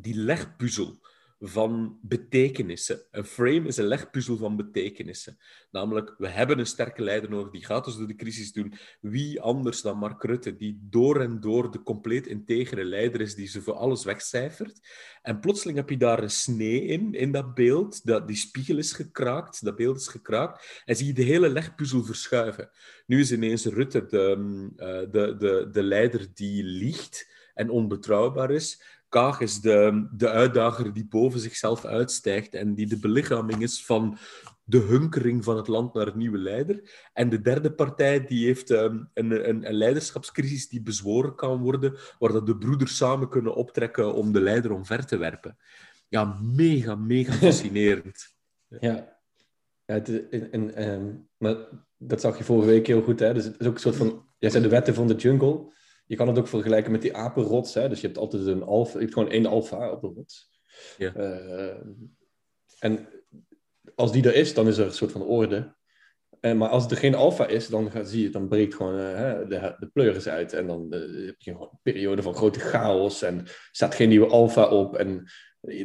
die 0.00 0.14
legpuzzel 0.14 1.00
van 1.44 1.98
betekenissen. 2.02 3.02
Een 3.10 3.24
frame 3.24 3.66
is 3.66 3.76
een 3.76 3.86
legpuzzel 3.86 4.36
van 4.36 4.56
betekenissen. 4.56 5.38
Namelijk, 5.70 6.14
we 6.18 6.28
hebben 6.28 6.58
een 6.58 6.66
sterke 6.66 7.02
leider 7.02 7.30
nodig, 7.30 7.52
die 7.52 7.64
gaat 7.64 7.86
ons 7.86 7.96
door 7.96 8.06
de 8.06 8.14
crisis 8.14 8.52
doen. 8.52 8.74
Wie 9.00 9.40
anders 9.40 9.80
dan 9.80 9.98
Mark 9.98 10.22
Rutte, 10.22 10.56
die 10.56 10.78
door 10.82 11.20
en 11.20 11.40
door 11.40 11.70
de 11.70 11.82
compleet 11.82 12.26
integere 12.26 12.84
leider 12.84 13.20
is, 13.20 13.34
die 13.34 13.48
ze 13.48 13.62
voor 13.62 13.74
alles 13.74 14.04
wegcijfert. 14.04 14.80
En 15.22 15.40
plotseling 15.40 15.78
heb 15.78 15.90
je 15.90 15.96
daar 15.96 16.22
een 16.22 16.30
snee 16.30 16.82
in, 16.84 17.14
in 17.14 17.32
dat 17.32 17.54
beeld. 17.54 18.06
Dat, 18.06 18.26
die 18.26 18.36
spiegel 18.36 18.78
is 18.78 18.92
gekraakt, 18.92 19.64
dat 19.64 19.76
beeld 19.76 19.96
is 19.96 20.08
gekraakt. 20.08 20.82
En 20.84 20.96
zie 20.96 21.06
je 21.06 21.12
de 21.12 21.22
hele 21.22 21.48
legpuzzel 21.48 22.04
verschuiven. 22.04 22.70
Nu 23.06 23.20
is 23.20 23.32
ineens 23.32 23.64
Rutte 23.64 24.06
de, 24.06 24.36
uh, 24.76 25.12
de, 25.12 25.36
de, 25.36 25.68
de 25.72 25.82
leider 25.82 26.28
die 26.34 26.62
liegt 26.62 27.30
en 27.54 27.70
onbetrouwbaar 27.70 28.50
is. 28.50 29.00
Kaag 29.12 29.40
is 29.40 29.60
de, 29.60 30.06
de 30.12 30.28
uitdager 30.28 30.92
die 30.92 31.06
boven 31.06 31.40
zichzelf 31.40 31.84
uitstijgt 31.84 32.54
en 32.54 32.74
die 32.74 32.86
de 32.86 32.98
belichaming 32.98 33.62
is 33.62 33.84
van 33.84 34.18
de 34.64 34.78
hunkering 34.78 35.44
van 35.44 35.56
het 35.56 35.68
land 35.68 35.94
naar 35.94 36.06
een 36.06 36.18
nieuwe 36.18 36.38
leider. 36.38 37.08
En 37.12 37.28
de 37.28 37.40
derde 37.40 37.72
partij 37.72 38.26
die 38.26 38.46
heeft 38.46 38.70
um, 38.70 39.10
een, 39.14 39.48
een, 39.48 39.68
een, 39.68 39.74
leiderschapscrisis 39.74 40.68
die 40.68 40.82
bezworen 40.82 41.34
kan 41.34 41.60
worden, 41.60 41.96
waar 42.18 42.32
dat 42.32 42.46
de 42.46 42.56
broeders 42.56 42.96
samen 42.96 43.28
kunnen 43.28 43.54
optrekken 43.54 44.14
om 44.14 44.32
de 44.32 44.40
leider 44.40 44.72
omver 44.72 45.06
te 45.06 45.16
werpen. 45.16 45.56
Ja, 46.08 46.38
mega, 46.42 46.94
mega 46.94 47.32
fascinerend. 47.46 48.34
ja, 48.68 49.18
ja 49.84 49.94
het, 49.94 50.28
en, 50.28 51.28
maar 51.36 51.56
dat 51.96 52.20
zag 52.20 52.38
je 52.38 52.44
vorige 52.44 52.68
week 52.68 52.86
heel 52.86 53.02
goed. 53.02 53.20
Hè? 53.20 53.34
Dus 53.34 53.44
het 53.44 53.60
is 53.60 53.66
ook 53.66 53.74
een 53.74 53.80
soort 53.80 53.96
van... 53.96 54.24
Jij 54.38 54.50
zei 54.50 54.62
de 54.62 54.68
wetten 54.68 54.94
van 54.94 55.06
de 55.06 55.14
jungle 55.14 55.72
je 56.12 56.18
kan 56.18 56.28
het 56.28 56.38
ook 56.38 56.48
vergelijken 56.48 56.92
met 56.92 57.02
die 57.02 57.16
apenrots. 57.16 57.74
Hè? 57.74 57.88
Dus 57.88 58.00
je 58.00 58.06
hebt 58.06 58.18
altijd 58.18 58.46
een 58.46 58.62
alfa, 58.62 58.92
je 58.92 58.98
hebt 58.98 59.12
gewoon 59.12 59.30
één 59.30 59.46
alfa 59.46 59.90
op 59.90 60.00
de 60.00 60.06
rots. 60.06 60.50
Ja. 60.98 61.14
Uh, 61.16 61.76
en 62.78 63.08
als 63.94 64.12
die 64.12 64.24
er 64.24 64.34
is, 64.34 64.54
dan 64.54 64.68
is 64.68 64.78
er 64.78 64.86
een 64.86 64.92
soort 64.92 65.12
van 65.12 65.22
orde. 65.22 65.74
En, 66.40 66.56
maar 66.56 66.68
als 66.68 66.90
er 66.90 66.96
geen 66.96 67.14
alfa 67.14 67.46
is, 67.46 67.68
dan 67.68 67.90
ga, 67.90 68.04
zie 68.04 68.22
je, 68.22 68.30
dan 68.30 68.48
breekt 68.48 68.74
gewoon 68.74 68.98
uh, 68.98 69.48
de, 69.48 69.74
de 69.78 69.90
pleuris 69.92 70.28
uit. 70.28 70.52
En 70.52 70.66
dan 70.66 70.86
uh, 70.90 71.26
heb 71.26 71.40
je 71.40 71.50
een 71.50 71.78
periode 71.82 72.22
van 72.22 72.34
grote 72.34 72.60
chaos. 72.60 73.22
En 73.22 73.38
er 73.38 73.68
staat 73.72 73.94
geen 73.94 74.08
nieuwe 74.08 74.28
alfa 74.28 74.68
op. 74.68 74.96
En 74.96 75.30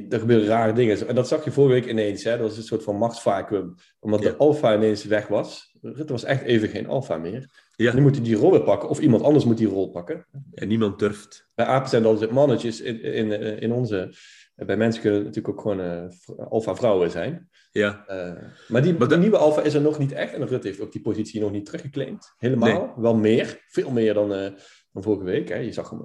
er 0.10 0.20
gebeuren 0.20 0.48
rare 0.48 0.74
dingen. 0.74 1.08
En 1.08 1.16
dat 1.16 1.28
zag 1.28 1.44
je 1.44 1.52
vorige 1.52 1.74
week 1.74 1.90
ineens. 1.90 2.24
Hè? 2.24 2.32
Dat 2.32 2.48
was 2.48 2.58
een 2.58 2.64
soort 2.64 2.84
van 2.84 2.98
machtsvacuum. 2.98 3.76
Omdat 4.00 4.24
ja. 4.24 4.30
de 4.30 4.38
alfa 4.38 4.76
ineens 4.76 5.04
weg 5.04 5.28
was. 5.28 5.76
Rutte 5.82 6.14
was 6.14 6.24
echt 6.24 6.42
even 6.42 6.70
geen 6.70 6.88
alfa 6.88 7.18
meer. 7.18 7.67
Ja. 7.78 7.94
Nu 7.94 8.02
moet 8.02 8.16
hij 8.16 8.24
die 8.24 8.36
rol 8.36 8.62
pakken, 8.62 8.90
of 8.90 9.00
iemand 9.00 9.24
anders 9.24 9.46
moet 9.46 9.58
die 9.58 9.68
rol 9.68 9.90
pakken. 9.90 10.26
En 10.54 10.68
niemand 10.68 11.00
durft. 11.00 11.50
Bij 11.56 11.66
apen 11.66 11.90
zijn 11.90 12.04
dat 12.04 12.32
mannetjes 12.32 12.82
in, 12.82 13.02
in, 13.02 13.32
in 13.60 13.72
onze... 13.72 14.14
Bij 14.56 14.78
mensen 14.78 15.02
kunnen 15.02 15.24
natuurlijk 15.24 15.50
ook 15.50 15.62
gewoon 15.62 15.80
uh, 15.80 16.04
alfa-vrouwen 16.50 17.12
zijn. 17.12 17.50
Ja. 17.72 18.06
Uh, 18.10 18.44
maar 18.68 18.82
die, 18.82 18.94
maar 18.94 19.08
die 19.08 19.18
nieuwe 19.18 19.38
alfa 19.38 19.62
is 19.62 19.74
er 19.74 19.82
nog 19.82 20.00
niet 20.00 20.12
echt. 20.12 20.34
En 20.34 20.48
Rutte 20.48 20.68
heeft 20.68 20.80
ook 20.80 20.92
die 20.92 21.02
positie 21.02 21.42
nog 21.42 21.52
niet 21.52 21.66
teruggeclaimd. 21.66 22.34
Helemaal. 22.38 22.94
Nee. 22.96 23.04
Wel 23.04 23.16
meer. 23.16 23.64
Veel 23.68 23.92
meer 23.92 24.14
dan, 24.14 24.32
uh, 24.32 24.50
dan 24.92 25.04
vorige 25.04 25.24
week. 25.24 25.50
Hè. 25.50 25.56
Je 25.56 25.72
zag 25.72 25.90
hem, 25.90 26.02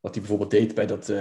wat 0.00 0.14
hij 0.14 0.20
bijvoorbeeld 0.20 0.50
deed 0.50 0.74
bij 0.74 0.86
dat... 0.86 1.12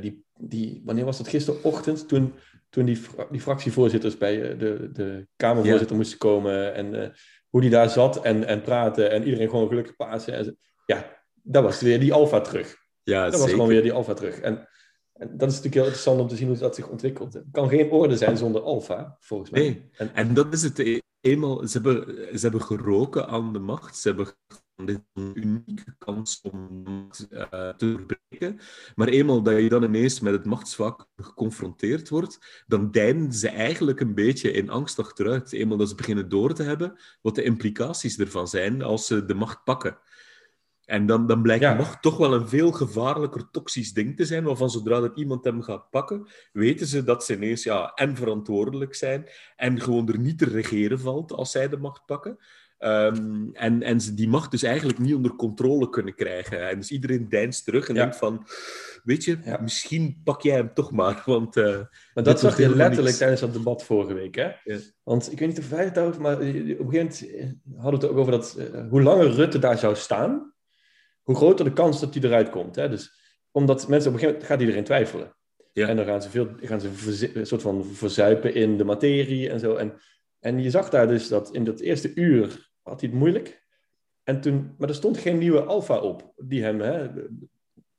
die, 0.00 0.24
die, 0.38 0.82
wanneer 0.84 1.04
was 1.04 1.18
dat? 1.18 1.28
Gisterochtend, 1.28 2.08
toen, 2.08 2.34
toen 2.70 2.84
die, 2.84 3.00
die 3.30 3.40
fractievoorzitters 3.40 4.18
bij 4.18 4.56
de, 4.56 4.90
de 4.92 5.26
Kamervoorzitter 5.36 5.90
ja. 5.90 5.96
moesten 5.96 6.18
komen... 6.18 6.74
En 6.74 7.12
hoe 7.50 7.60
die 7.60 7.70
daar 7.70 7.90
zat 7.90 8.22
en, 8.22 8.44
en 8.44 8.60
praatte 8.62 9.06
en 9.06 9.24
iedereen 9.24 9.48
gewoon 9.48 9.68
gelukkig 9.68 9.96
Pasen. 9.96 10.34
En, 10.34 10.58
ja, 10.86 11.22
dat 11.42 11.62
was 11.62 11.80
weer 11.80 12.00
die 12.00 12.12
alfa 12.12 12.40
terug. 12.40 12.76
Ja, 13.02 13.30
dat 13.30 13.40
was 13.40 13.50
gewoon 13.50 13.68
weer 13.68 13.82
die 13.82 13.92
alfa 13.92 14.14
terug. 14.14 14.40
En, 14.40 14.68
en, 15.12 15.36
dat 15.36 15.48
is 15.48 15.54
natuurlijk 15.54 15.74
heel 15.74 15.82
interessant 15.84 16.20
om 16.20 16.28
te 16.28 16.36
zien 16.36 16.48
hoe 16.48 16.56
dat 16.56 16.74
zich 16.74 16.88
ontwikkelt. 16.88 17.32
Het 17.32 17.44
kan 17.52 17.68
geen 17.68 17.90
orde 17.90 18.16
zijn 18.16 18.36
zonder 18.36 18.62
alfa, 18.62 19.16
volgens 19.20 19.50
mij. 19.50 19.60
Nee, 19.60 19.90
en, 19.96 20.14
en 20.14 20.34
dat 20.34 20.52
is 20.52 20.62
het 20.62 20.78
e-, 20.78 21.00
eenmaal. 21.20 21.66
Ze 21.66 21.80
hebben, 21.80 22.04
ze 22.38 22.42
hebben 22.42 22.62
geroken 22.62 23.26
aan 23.26 23.52
de 23.52 23.58
macht. 23.58 23.96
Ze 23.96 24.08
hebben 24.08 24.26
dit 24.86 25.00
een 25.14 25.32
unieke 25.34 25.94
kans 25.98 26.40
om 26.42 26.82
uh, 27.30 27.48
te 27.50 27.74
doorbreken. 27.76 28.60
Maar 28.94 29.08
eenmaal 29.08 29.42
dat 29.42 29.56
je 29.56 29.68
dan 29.68 29.82
ineens 29.82 30.20
met 30.20 30.32
het 30.32 30.44
machtsvak 30.44 31.08
geconfronteerd 31.16 32.08
wordt, 32.08 32.64
dan 32.66 32.90
deinen 32.90 33.32
ze 33.32 33.48
eigenlijk 33.48 34.00
een 34.00 34.14
beetje 34.14 34.50
in 34.50 34.70
angst 34.70 34.98
achteruit. 34.98 35.52
Eenmaal 35.52 35.76
dat 35.76 35.88
ze 35.88 35.94
beginnen 35.94 36.28
door 36.28 36.54
te 36.54 36.62
hebben 36.62 36.98
wat 37.20 37.34
de 37.34 37.42
implicaties 37.42 38.18
ervan 38.18 38.48
zijn 38.48 38.82
als 38.82 39.06
ze 39.06 39.24
de 39.24 39.34
macht 39.34 39.64
pakken. 39.64 39.98
En 40.90 41.06
dan, 41.06 41.26
dan 41.26 41.42
blijkt 41.42 41.62
ja. 41.62 41.74
macht 41.74 42.02
toch 42.02 42.16
wel 42.16 42.34
een 42.34 42.48
veel 42.48 42.72
gevaarlijker 42.72 43.50
toxisch 43.50 43.92
ding 43.92 44.16
te 44.16 44.24
zijn, 44.24 44.44
waarvan 44.44 44.70
zodra 44.70 45.00
dat 45.00 45.16
iemand 45.16 45.44
hem 45.44 45.62
gaat 45.62 45.90
pakken, 45.90 46.28
weten 46.52 46.86
ze 46.86 47.04
dat 47.04 47.24
ze 47.24 47.34
ineens 47.34 47.62
ja, 47.62 47.92
en 47.94 48.16
verantwoordelijk 48.16 48.94
zijn 48.94 49.28
en 49.56 49.80
gewoon 49.80 50.08
er 50.08 50.18
niet 50.18 50.38
te 50.38 50.44
regeren 50.44 51.00
valt 51.00 51.32
als 51.32 51.50
zij 51.50 51.68
de 51.68 51.76
macht 51.76 52.06
pakken. 52.06 52.38
Um, 52.82 53.50
en, 53.52 53.82
en 53.82 54.00
ze 54.00 54.14
die 54.14 54.28
macht 54.28 54.50
dus 54.50 54.62
eigenlijk 54.62 54.98
niet 54.98 55.14
onder 55.14 55.34
controle 55.36 55.88
kunnen 55.90 56.14
krijgen. 56.14 56.68
En 56.68 56.76
dus 56.76 56.90
iedereen 56.90 57.28
deinst 57.28 57.64
terug 57.64 57.88
en 57.88 57.94
ja. 57.94 58.00
denkt 58.00 58.16
van... 58.16 58.46
Weet 59.04 59.24
je, 59.24 59.38
ja. 59.44 59.60
misschien 59.60 60.20
pak 60.24 60.42
jij 60.42 60.56
hem 60.56 60.74
toch 60.74 60.92
maar, 60.92 61.22
want... 61.26 61.56
Uh, 61.56 61.80
maar 62.14 62.24
dat 62.24 62.40
zag 62.40 62.58
je 62.58 62.76
letterlijk 62.76 63.16
tijdens 63.16 63.40
dat 63.40 63.52
debat 63.52 63.84
vorige 63.84 64.14
week, 64.14 64.34
hè? 64.34 64.50
Ja. 64.64 64.78
Want 65.02 65.32
ik 65.32 65.38
weet 65.38 65.48
niet 65.48 65.58
of 65.58 65.68
wij 65.68 65.84
het 65.84 65.98
over... 65.98 66.20
Maar 66.20 66.34
op 66.34 66.40
een 66.40 66.52
gegeven 66.52 66.84
moment 66.84 67.20
hadden 67.76 68.00
we 68.00 68.06
het 68.06 68.14
ook 68.14 68.18
over 68.18 68.32
dat... 68.32 68.56
Uh, 68.58 68.88
hoe 68.88 69.02
langer 69.02 69.30
Rutte 69.30 69.58
daar 69.58 69.78
zou 69.78 69.96
staan, 69.96 70.54
hoe 71.22 71.36
groter 71.36 71.64
de 71.64 71.72
kans 71.72 72.00
dat 72.00 72.14
hij 72.14 72.22
eruit 72.22 72.50
komt. 72.50 72.76
Hè? 72.76 72.88
Dus 72.88 73.12
omdat 73.50 73.88
mensen 73.88 74.08
op 74.10 74.14
een 74.14 74.20
gegeven 74.20 74.26
moment 74.26 74.46
gaat 74.46 74.60
iedereen 74.60 74.84
twijfelen. 74.84 75.36
Ja. 75.72 75.88
En 75.88 75.96
dan 75.96 76.04
gaan 76.04 76.22
ze, 76.22 76.30
veel, 76.30 76.48
gaan 76.60 76.80
ze 76.80 76.88
een 77.34 77.46
soort 77.46 77.62
van 77.62 77.84
verzuipen 77.84 78.54
in 78.54 78.76
de 78.76 78.84
materie 78.84 79.50
en 79.50 79.60
zo. 79.60 79.74
En, 79.74 79.92
en 80.38 80.62
je 80.62 80.70
zag 80.70 80.90
daar 80.90 81.08
dus 81.08 81.28
dat 81.28 81.54
in 81.54 81.64
dat 81.64 81.80
eerste 81.80 82.14
uur 82.14 82.69
had 82.90 83.00
hij 83.00 83.10
het 83.10 83.18
moeilijk. 83.18 83.66
En 84.22 84.40
toen, 84.40 84.74
maar 84.78 84.88
er 84.88 84.94
stond 84.94 85.18
geen 85.18 85.38
nieuwe 85.38 85.62
alfa 85.62 85.98
op 85.98 86.32
die 86.36 86.62
hem, 86.62 86.80
hè, 86.80 87.08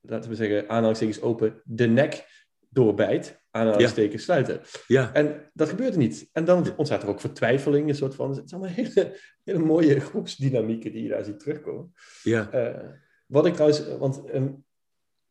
laten 0.01 0.29
we 0.29 0.35
zeggen, 0.35 0.69
aanhalingstekens 0.69 1.21
open, 1.21 1.61
de 1.63 1.87
nek 1.87 2.25
doorbijt, 2.69 3.41
aanhalingstekens 3.51 4.25
ja. 4.25 4.33
sluiten. 4.33 4.61
Ja. 4.87 5.13
En 5.13 5.49
dat 5.53 5.69
gebeurde 5.69 5.97
niet. 5.97 6.29
En 6.31 6.45
dan 6.45 6.75
ontstaat 6.77 7.03
er 7.03 7.09
ook 7.09 7.19
vertwijfeling, 7.19 7.89
een 7.89 7.95
soort 7.95 8.15
van, 8.15 8.29
het 8.35 8.49
zijn 8.49 8.61
allemaal 8.61 8.83
hele, 8.83 9.19
hele 9.43 9.59
mooie 9.59 9.99
groepsdynamieken 9.99 10.91
die 10.91 11.03
je 11.03 11.09
daar 11.09 11.23
ziet 11.23 11.39
terugkomen. 11.39 11.93
Ja. 12.23 12.53
Uh, 12.53 12.89
wat 13.25 13.45
ik 13.45 13.53
trouwens, 13.53 13.97
want 13.97 14.33
um, 14.33 14.63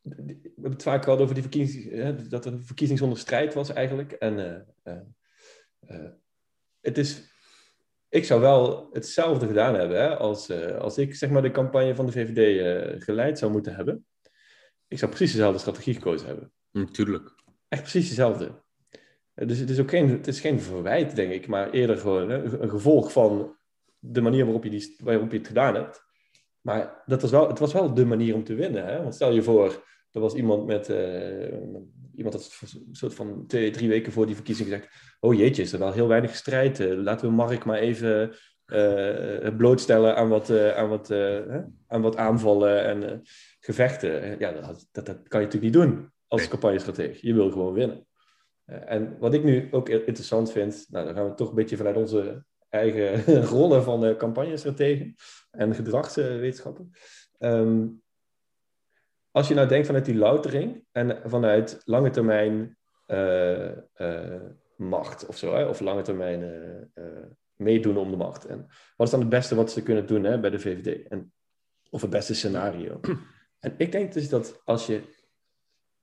we 0.01 0.41
hebben 0.53 0.71
het 0.71 0.83
vaak 0.83 1.03
gehad 1.03 1.19
over 1.19 1.33
die 1.33 1.43
verkiezing, 1.43 1.91
hè, 1.91 2.27
dat 2.27 2.45
er 2.45 2.53
een 2.53 2.65
verkiezing 2.65 2.99
zonder 2.99 3.17
strijd 3.17 3.53
was 3.53 3.73
eigenlijk. 3.73 4.11
En 4.11 4.63
uh, 4.83 4.93
uh, 5.89 6.09
het 6.79 6.97
is 6.97 7.30
ik 8.11 8.25
zou 8.25 8.41
wel 8.41 8.89
hetzelfde 8.93 9.47
gedaan 9.47 9.75
hebben 9.75 10.01
hè, 10.01 10.17
als, 10.17 10.49
uh, 10.49 10.77
als 10.77 10.97
ik 10.97 11.15
zeg 11.15 11.29
maar, 11.29 11.41
de 11.41 11.51
campagne 11.51 11.95
van 11.95 12.05
de 12.05 12.11
VVD 12.11 12.37
uh, 12.37 12.93
eh, 12.93 13.01
geleid 13.01 13.39
zou 13.39 13.51
moeten 13.51 13.75
hebben. 13.75 14.05
Ik 14.87 14.99
zou 14.99 15.11
precies 15.11 15.31
dezelfde 15.31 15.59
strategie 15.59 15.93
gekozen 15.93 16.27
hebben. 16.27 16.51
Natuurlijk. 16.71 17.23
Mm, 17.23 17.55
Echt 17.67 17.81
precies 17.81 18.09
dezelfde. 18.09 18.45
Uh, 19.35 19.47
dus 19.47 19.57
het 19.57 19.69
is 19.69 19.79
ook 19.79 19.89
geen, 19.89 20.09
het 20.09 20.27
is 20.27 20.39
geen 20.39 20.59
verwijt, 20.59 21.15
denk 21.15 21.31
ik, 21.31 21.47
maar 21.47 21.69
eerder 21.69 21.97
gewoon 21.97 22.29
hè, 22.29 22.61
een 22.61 22.69
gevolg 22.69 23.11
van 23.11 23.55
de 23.99 24.21
manier 24.21 24.43
waarop 24.43 24.63
je, 24.63 24.69
die, 24.69 24.95
waarop 25.03 25.31
je 25.31 25.37
het 25.37 25.47
gedaan 25.47 25.75
hebt. 25.75 26.03
Maar 26.61 27.03
dat 27.05 27.21
was 27.21 27.31
wel, 27.31 27.47
het 27.47 27.59
was 27.59 27.73
wel 27.73 27.93
de 27.93 28.05
manier 28.05 28.35
om 28.35 28.43
te 28.43 28.55
winnen. 28.55 28.85
Hè? 28.85 29.01
Want 29.01 29.15
stel 29.15 29.31
je 29.31 29.43
voor, 29.43 29.83
er 30.11 30.21
was 30.21 30.33
iemand 30.33 30.65
met 30.65 30.89
iemand 32.15 32.35
had 32.35 32.59
een 32.61 32.95
soort 32.95 33.13
van 33.13 33.47
twee, 33.47 33.69
drie 33.69 33.89
weken 33.89 34.11
voor 34.11 34.25
die 34.25 34.35
verkiezing 34.35 34.69
gezegd: 34.69 34.87
Oh 35.19 35.33
jeetje, 35.33 35.61
is 35.61 35.73
er 35.73 35.79
wel 35.79 35.91
heel 35.91 36.07
weinig 36.07 36.35
strijd. 36.35 36.79
Uh, 36.79 36.97
laten 36.97 37.27
we 37.27 37.33
Mark 37.33 37.65
maar 37.65 37.79
even 37.79 38.35
uh, 38.67 39.55
blootstellen 39.57 40.15
aan 40.15 40.29
wat, 40.29 40.49
uh, 40.49 40.77
aan, 40.77 40.89
wat, 40.89 41.11
aan 41.87 42.01
wat 42.01 42.17
aanvallen 42.17 42.83
en 42.83 43.21
gevechten. 43.59 44.39
ja, 44.39 44.51
dat, 44.51 44.87
dat, 44.91 45.05
dat, 45.05 45.27
kan 45.27 45.39
je 45.39 45.45
natuurlijk 45.45 45.73
niet 45.73 45.83
doen 45.83 46.11
als 46.27 46.47
campagnestratege. 46.47 47.27
Je 47.27 47.33
wil 47.33 47.51
gewoon 47.51 47.73
winnen. 47.73 48.05
en 48.65 49.17
wat 49.19 49.33
ik 49.33 49.43
nu 49.43 49.67
ook 49.71 49.89
interessant 49.89 50.51
vind, 50.51 50.85
nou, 50.89 51.05
dan 51.05 51.15
gaan 51.15 51.25
we 51.25 51.33
toch 51.33 51.49
een 51.49 51.55
beetje 51.55 51.77
vanuit 51.77 51.97
onze 51.97 52.43
eigen 52.69 53.23
rollen 53.55 53.83
van 53.83 54.15
campagnestrategen 54.17 55.15
en 55.51 55.75
gedragswetenschappen. 55.75 56.91
Ehm, 57.37 57.87
als 59.31 59.47
je 59.47 59.53
nou 59.53 59.67
denkt 59.67 59.85
vanuit 59.85 60.05
die 60.05 60.15
loutering 60.15 60.85
en 60.91 61.21
vanuit 61.25 61.81
lange 61.85 62.09
termijn 62.09 62.77
macht 64.75 65.25
of 65.25 65.37
zo, 65.37 65.55
hè, 65.55 65.65
of 65.65 65.79
lange 65.79 66.01
termijn 66.01 66.41
meedoen 67.55 67.97
om 67.97 68.11
de 68.11 68.17
macht. 68.17 68.45
En 68.45 68.67
wat 68.95 69.07
is 69.07 69.11
dan 69.11 69.19
het 69.19 69.29
beste 69.29 69.55
wat 69.55 69.71
ze 69.71 69.83
kunnen 69.83 70.07
doen 70.07 70.23
hè, 70.23 70.39
bij 70.39 70.49
de 70.49 70.59
VVD? 70.59 71.07
En, 71.07 71.33
of 71.89 72.01
het 72.01 72.09
beste 72.09 72.35
scenario? 72.35 72.99
En 73.59 73.73
ik 73.77 73.91
denk 73.91 74.13
dus 74.13 74.29
dat 74.29 74.61
als 74.65 74.85
je, 74.85 75.01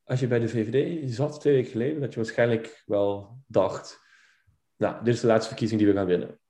als 0.04 0.20
je 0.20 0.26
bij 0.26 0.38
de 0.38 0.48
VVD 0.48 1.10
zat 1.10 1.40
twee 1.40 1.54
weken 1.54 1.70
geleden, 1.70 2.00
dat 2.00 2.10
je 2.10 2.20
waarschijnlijk 2.20 2.82
wel 2.86 3.38
dacht, 3.46 4.00
nou, 4.76 5.04
dit 5.04 5.14
is 5.14 5.20
de 5.20 5.26
laatste 5.26 5.48
verkiezing 5.48 5.80
die 5.80 5.90
we 5.90 5.96
gaan 5.96 6.06
winnen. 6.06 6.40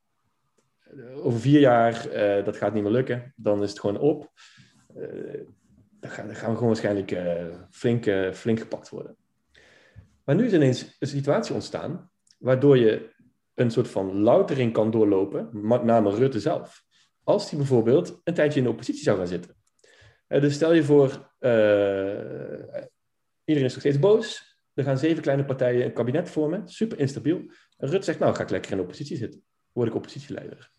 Over 1.15 1.41
vier 1.41 1.61
jaar, 1.61 2.09
dat 2.45 2.57
gaat 2.57 2.75
niet 2.75 2.83
meer 2.83 2.93
lukken. 2.93 3.33
Dan 3.37 3.63
is 3.63 3.71
het 3.71 3.81
gewoon 3.81 3.99
op. 3.99 4.33
Dan, 6.01 6.11
gaan, 6.11 6.35
gaan, 6.35 6.49
we 6.49 6.55
gewoon 6.55 6.69
waarschijnlijk 6.69 7.11
uh, 7.11 7.55
flink, 7.71 8.35
flink 8.35 8.59
gepakt 8.59 8.89
worden. 8.89 9.17
Maar 10.25 10.35
nu 10.35 10.47
is 10.47 10.53
ineens 10.53 10.97
een 10.99 11.09
situatie 11.09 11.55
ontstaan 11.55 12.11
waardoor 12.39 12.79
je 12.79 13.15
een 13.55 13.71
soort 13.71 13.89
van 13.89 14.19
loutering 14.19 14.73
kan 14.73 14.91
doorlopen, 14.91 15.49
met 15.53 15.83
name 15.83 16.15
Rutte 16.15 16.41
zelf. 16.41 16.85
Als 17.25 17.51
hij 17.51 17.59
bijvoorbeeld 17.59 18.21
een 18.25 18.35
tijdje 18.35 18.59
in 18.59 18.65
de 18.65 18.71
oppositie 18.71 19.03
zou 19.03 19.17
gaan 19.17 19.27
zitten. 19.27 19.57
Uh, 20.29 20.41
dus 20.41 20.55
stel 20.55 20.73
je 20.73 20.85
voor, 20.85 21.35
iedereen 23.45 23.69
is 23.69 23.73
nog 23.73 23.81
steeds 23.81 23.99
boos. 23.99 24.57
Er 24.75 24.85
gaan 24.85 24.99
zeven 24.99 25.23
kleine 25.23 25.45
partijen 25.45 25.85
een 25.85 25.93
kabinet 25.93 26.31
vormen, 26.31 26.69
super 26.69 26.99
instabiel. 26.99 27.37
En 27.77 27.89
Rutte 27.89 28.05
zegt, 28.05 28.19
nou 28.19 28.35
ga 28.35 28.43
ik 28.43 28.51
lekker 28.51 28.71
in 28.71 28.77
de 28.77 28.83
oppositie 28.83 29.17
zitten. 29.17 29.43
Word 29.73 29.89
ik 29.89 29.95
oppositieleider. 29.95 30.71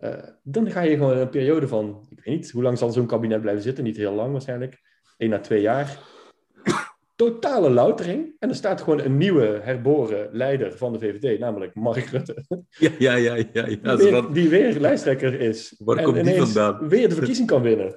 Uh, 0.00 0.14
dan 0.42 0.70
ga 0.70 0.80
je 0.80 0.96
gewoon 0.96 1.16
een 1.16 1.28
periode 1.28 1.68
van, 1.68 2.06
ik 2.10 2.24
weet 2.24 2.34
niet, 2.34 2.50
hoe 2.50 2.62
lang 2.62 2.78
zal 2.78 2.90
zo'n 2.90 3.06
kabinet 3.06 3.40
blijven 3.40 3.62
zitten? 3.62 3.84
Niet 3.84 3.96
heel 3.96 4.14
lang 4.14 4.32
waarschijnlijk. 4.32 4.80
Eén 5.16 5.32
à 5.32 5.38
twee 5.38 5.60
jaar 5.60 5.98
totale 7.18 7.70
loutering. 7.70 8.34
En 8.38 8.48
er 8.48 8.54
staat 8.54 8.80
gewoon 8.80 9.00
een 9.00 9.16
nieuwe 9.16 9.60
herboren 9.62 10.28
leider 10.32 10.76
van 10.76 10.92
de 10.92 10.98
VVD, 10.98 11.38
namelijk 11.38 11.74
Mark 11.74 12.04
Rutte. 12.04 12.44
Ja, 12.68 12.90
ja, 12.98 13.14
ja. 13.14 13.34
ja, 13.34 13.66
ja. 13.66 13.96
Die, 13.96 14.10
weer, 14.10 14.32
die 14.32 14.48
weer 14.48 14.80
lijsttrekker 14.80 15.40
is. 15.40 15.74
Waar 15.78 15.96
en 15.96 16.04
komt 16.04 16.24
die 16.24 16.42
vandaan? 16.42 16.88
weer 16.88 17.08
de 17.08 17.14
verkiezing 17.14 17.48
kan 17.48 17.62
winnen. 17.62 17.96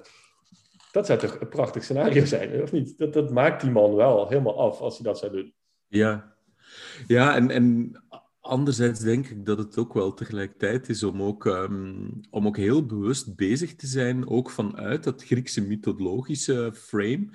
Dat 0.92 1.06
zou 1.06 1.20
toch 1.20 1.40
een 1.40 1.50
prachtig 1.50 1.84
scenario 1.84 2.26
zijn, 2.26 2.62
of 2.62 2.72
niet? 2.72 2.98
Dat, 2.98 3.14
dat 3.14 3.32
maakt 3.32 3.62
die 3.62 3.72
man 3.72 3.96
wel 3.96 4.28
helemaal 4.28 4.60
af 4.60 4.80
als 4.80 4.98
hij 4.98 5.06
dat 5.06 5.18
zou 5.18 5.32
doen. 5.32 5.54
Ja, 5.88 6.36
ja 7.08 7.36
en, 7.36 7.52
en 7.52 7.92
Anderzijds 8.52 9.00
denk 9.00 9.28
ik 9.28 9.46
dat 9.46 9.58
het 9.58 9.78
ook 9.78 9.94
wel 9.94 10.14
tegelijkertijd 10.14 10.90
is 10.90 11.04
om 11.04 11.22
ook, 11.22 11.46
um, 11.46 12.22
om 12.30 12.48
ook 12.48 12.58
heel 12.58 12.86
bewust 12.86 13.36
bezig 13.36 13.76
te 13.76 13.88
zijn, 13.88 14.30
ook 14.30 14.50
vanuit 14.50 15.04
dat 15.04 15.24
Griekse 15.24 15.62
mythologische 15.62 16.72
frame, 16.74 17.28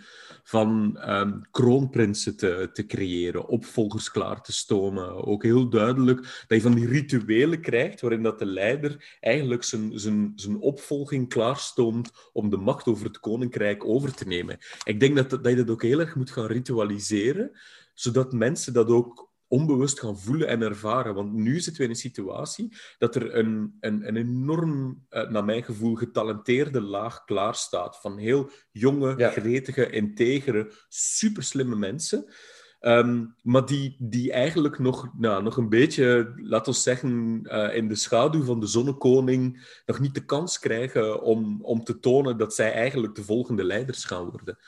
van 0.42 0.98
um, 1.10 1.40
kroonprinsen 1.50 2.36
te, 2.36 2.70
te 2.72 2.86
creëren, 2.86 3.48
opvolgers 3.48 4.10
klaar 4.10 4.42
te 4.42 4.52
stomen. 4.52 5.24
Ook 5.26 5.42
heel 5.42 5.68
duidelijk 5.68 6.44
dat 6.46 6.58
je 6.58 6.60
van 6.60 6.74
die 6.74 6.88
rituelen 6.88 7.60
krijgt 7.60 8.00
waarin 8.00 8.22
dat 8.22 8.38
de 8.38 8.46
leider 8.46 9.16
eigenlijk 9.20 9.64
zijn, 9.64 9.98
zijn, 9.98 10.32
zijn 10.34 10.58
opvolging 10.58 11.28
klaarstoomt 11.28 12.10
om 12.32 12.50
de 12.50 12.56
macht 12.56 12.86
over 12.86 13.06
het 13.06 13.20
koninkrijk 13.20 13.84
over 13.84 14.14
te 14.14 14.26
nemen. 14.26 14.58
Ik 14.84 15.00
denk 15.00 15.16
dat, 15.16 15.30
dat 15.30 15.46
je 15.46 15.56
dat 15.56 15.70
ook 15.70 15.82
heel 15.82 16.00
erg 16.00 16.14
moet 16.14 16.30
gaan 16.30 16.46
ritualiseren, 16.46 17.50
zodat 17.94 18.32
mensen 18.32 18.72
dat 18.72 18.88
ook 18.88 19.34
onbewust 19.48 20.00
gaan 20.00 20.18
voelen 20.18 20.48
en 20.48 20.62
ervaren. 20.62 21.14
Want 21.14 21.32
nu 21.32 21.60
zitten 21.60 21.76
we 21.76 21.82
in 21.82 21.90
een 21.90 21.96
situatie 21.96 22.76
dat 22.98 23.14
er 23.14 23.34
een, 23.34 23.76
een, 23.80 24.08
een 24.08 24.16
enorm, 24.16 25.06
uh, 25.10 25.28
naar 25.28 25.44
mijn 25.44 25.64
gevoel, 25.64 25.94
getalenteerde 25.94 26.80
laag 26.80 27.24
klaar 27.24 27.54
staat 27.54 28.00
van 28.00 28.18
heel 28.18 28.50
jonge, 28.72 29.14
ja. 29.16 29.30
gretige, 29.30 29.90
integere, 29.90 30.72
superslimme 30.88 31.76
mensen. 31.76 32.24
Um, 32.86 33.34
maar 33.42 33.66
die, 33.66 33.96
die 33.98 34.32
eigenlijk 34.32 34.78
nog, 34.78 35.08
nou, 35.18 35.42
nog 35.42 35.56
een 35.56 35.68
beetje, 35.68 36.32
laten 36.36 36.72
we 36.72 36.78
zeggen, 36.78 37.40
uh, 37.44 37.76
in 37.76 37.88
de 37.88 37.94
schaduw 37.94 38.42
van 38.42 38.60
de 38.60 38.66
zonnekoning 38.66 39.66
nog 39.86 40.00
niet 40.00 40.14
de 40.14 40.24
kans 40.24 40.58
krijgen 40.58 41.22
om, 41.22 41.58
om 41.62 41.84
te 41.84 41.98
tonen 41.98 42.38
dat 42.38 42.54
zij 42.54 42.72
eigenlijk 42.72 43.14
de 43.14 43.24
volgende 43.24 43.64
leiders 43.64 44.04
gaan 44.04 44.30
worden. 44.30 44.58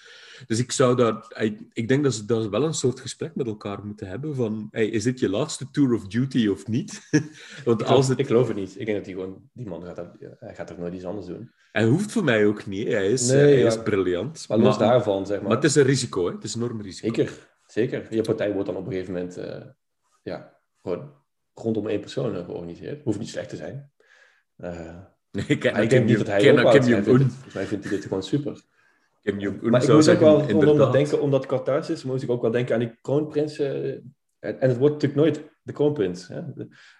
Dus 0.47 0.59
ik 0.59 0.73
zou 0.73 0.97
daar... 0.97 1.43
Ik 1.73 1.89
denk 1.89 2.03
dat 2.03 2.15
ze 2.15 2.49
wel 2.51 2.65
een 2.65 2.75
soort 2.75 3.01
gesprek 3.01 3.35
met 3.35 3.47
elkaar 3.47 3.85
moeten 3.85 4.09
hebben 4.09 4.35
van... 4.35 4.69
Hey, 4.71 4.87
is 4.87 5.03
dit 5.03 5.21
je 5.21 5.29
laatste 5.29 5.71
tour 5.71 5.95
of 5.95 6.07
duty 6.07 6.49
of 6.49 6.67
niet? 6.67 7.09
Want 7.65 7.81
ik, 7.81 7.87
als 7.87 7.89
geloof, 7.89 8.09
het... 8.09 8.19
ik 8.19 8.27
geloof 8.27 8.49
het 8.49 8.57
niet. 8.57 8.79
Ik 8.79 8.87
denk 8.87 8.97
dat 8.97 9.07
die, 9.07 9.15
gewoon, 9.15 9.51
die 9.53 9.67
man 9.67 9.83
gaat, 9.83 9.97
dat, 9.97 10.09
hij 10.39 10.55
gaat 10.55 10.67
toch 10.67 10.79
nooit 10.79 10.95
iets 10.95 11.05
anders 11.05 11.27
doen. 11.27 11.51
Hij 11.73 11.85
hoeft 11.85 12.13
voor 12.13 12.25
mij 12.25 12.47
ook 12.47 12.67
niet. 12.67 12.89
Hij 12.89 13.11
is, 13.11 13.29
nee, 13.29 13.39
hij 13.39 13.59
ja. 13.59 13.67
is 13.67 13.83
briljant. 13.83 14.45
Maar 14.49 14.59
los 14.59 14.79
daarvan, 14.79 15.27
zeg 15.27 15.39
maar. 15.39 15.49
Maar 15.49 15.57
het 15.57 15.65
is 15.65 15.75
een 15.75 15.83
risico, 15.83 16.27
hè? 16.27 16.33
Het 16.33 16.45
is 16.45 16.55
een 16.55 16.63
enorm 16.63 16.81
risico. 16.81 17.07
Zeker, 17.07 17.49
zeker. 17.73 18.15
Je 18.15 18.23
partij 18.23 18.53
wordt 18.53 18.67
dan 18.67 18.77
op 18.77 18.87
een 18.87 18.93
gegeven 18.93 19.13
moment... 19.13 19.39
Uh, 19.39 19.65
ja, 20.23 20.61
gewoon 20.83 21.13
rondom 21.55 21.87
één 21.87 22.01
persoon 22.01 22.45
georganiseerd. 22.45 23.05
Hoeft 23.05 23.19
niet 23.19 23.29
slecht 23.29 23.49
te 23.49 23.57
zijn. 23.57 23.93
Uh, 24.57 24.97
nee, 25.31 25.45
ik, 25.47 25.65
ik 25.65 25.91
denk 25.91 26.07
niet 26.07 26.19
dat 26.19 26.27
hij 26.27 26.41
ken, 26.41 26.59
ook 26.59 26.73
ken, 26.73 26.85
ken, 26.85 27.05
Volgens 27.05 27.55
mij 27.55 27.67
vindt 27.67 27.85
hij 27.85 27.95
dit 27.95 28.03
gewoon 28.03 28.23
super 28.23 28.65
maar 29.35 29.83
ik 29.83 29.89
moet 29.89 30.09
ook 30.09 30.19
wel, 30.19 30.71
omdat 30.71 30.93
denken, 30.93 31.21
omdat 31.21 31.47
Qatar 31.47 31.91
is, 31.91 32.05
moest 32.05 32.23
ik 32.23 32.31
ook 32.31 32.43
wel 32.43 32.51
denken 32.51 32.75
aan 32.75 32.81
die 32.81 32.99
kroonprins. 33.03 33.59
En, 33.59 34.15
en, 34.39 34.69
het 34.69 34.77
wordt 34.77 34.95
natuurlijk 34.95 35.21
nooit 35.21 35.51
de 35.63 35.73
kroonprins. 35.73 36.29
Hè? 36.29 36.41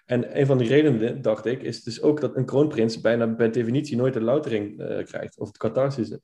En 0.05 0.39
een 0.39 0.45
van 0.45 0.57
die 0.57 0.67
redenen, 0.67 1.21
dacht 1.21 1.45
ik, 1.45 1.61
is 1.61 1.83
dus 1.83 2.01
ook 2.01 2.21
dat 2.21 2.35
een 2.35 2.45
kroonprins 2.45 3.01
bijna 3.01 3.27
per 3.27 3.51
definitie 3.51 3.97
nooit 3.97 4.15
een 4.15 4.23
loutering 4.23 4.81
uh, 4.81 5.03
krijgt. 5.03 5.39
Of 5.39 5.47
het 5.47 5.57
catharsis 5.57 6.17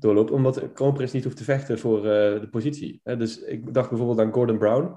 doorloopt, 0.00 0.30
omdat 0.30 0.72
kroonprins 0.72 1.12
niet 1.12 1.24
hoeft 1.24 1.36
te 1.36 1.44
vechten 1.44 1.78
voor 1.78 1.98
uh, 1.98 2.04
de 2.40 2.48
positie. 2.50 3.00
Hè? 3.02 3.16
Dus 3.16 3.42
ik 3.42 3.74
dacht 3.74 3.88
bijvoorbeeld 3.88 4.20
aan 4.20 4.32
Gordon 4.32 4.58
Brown. 4.58 4.96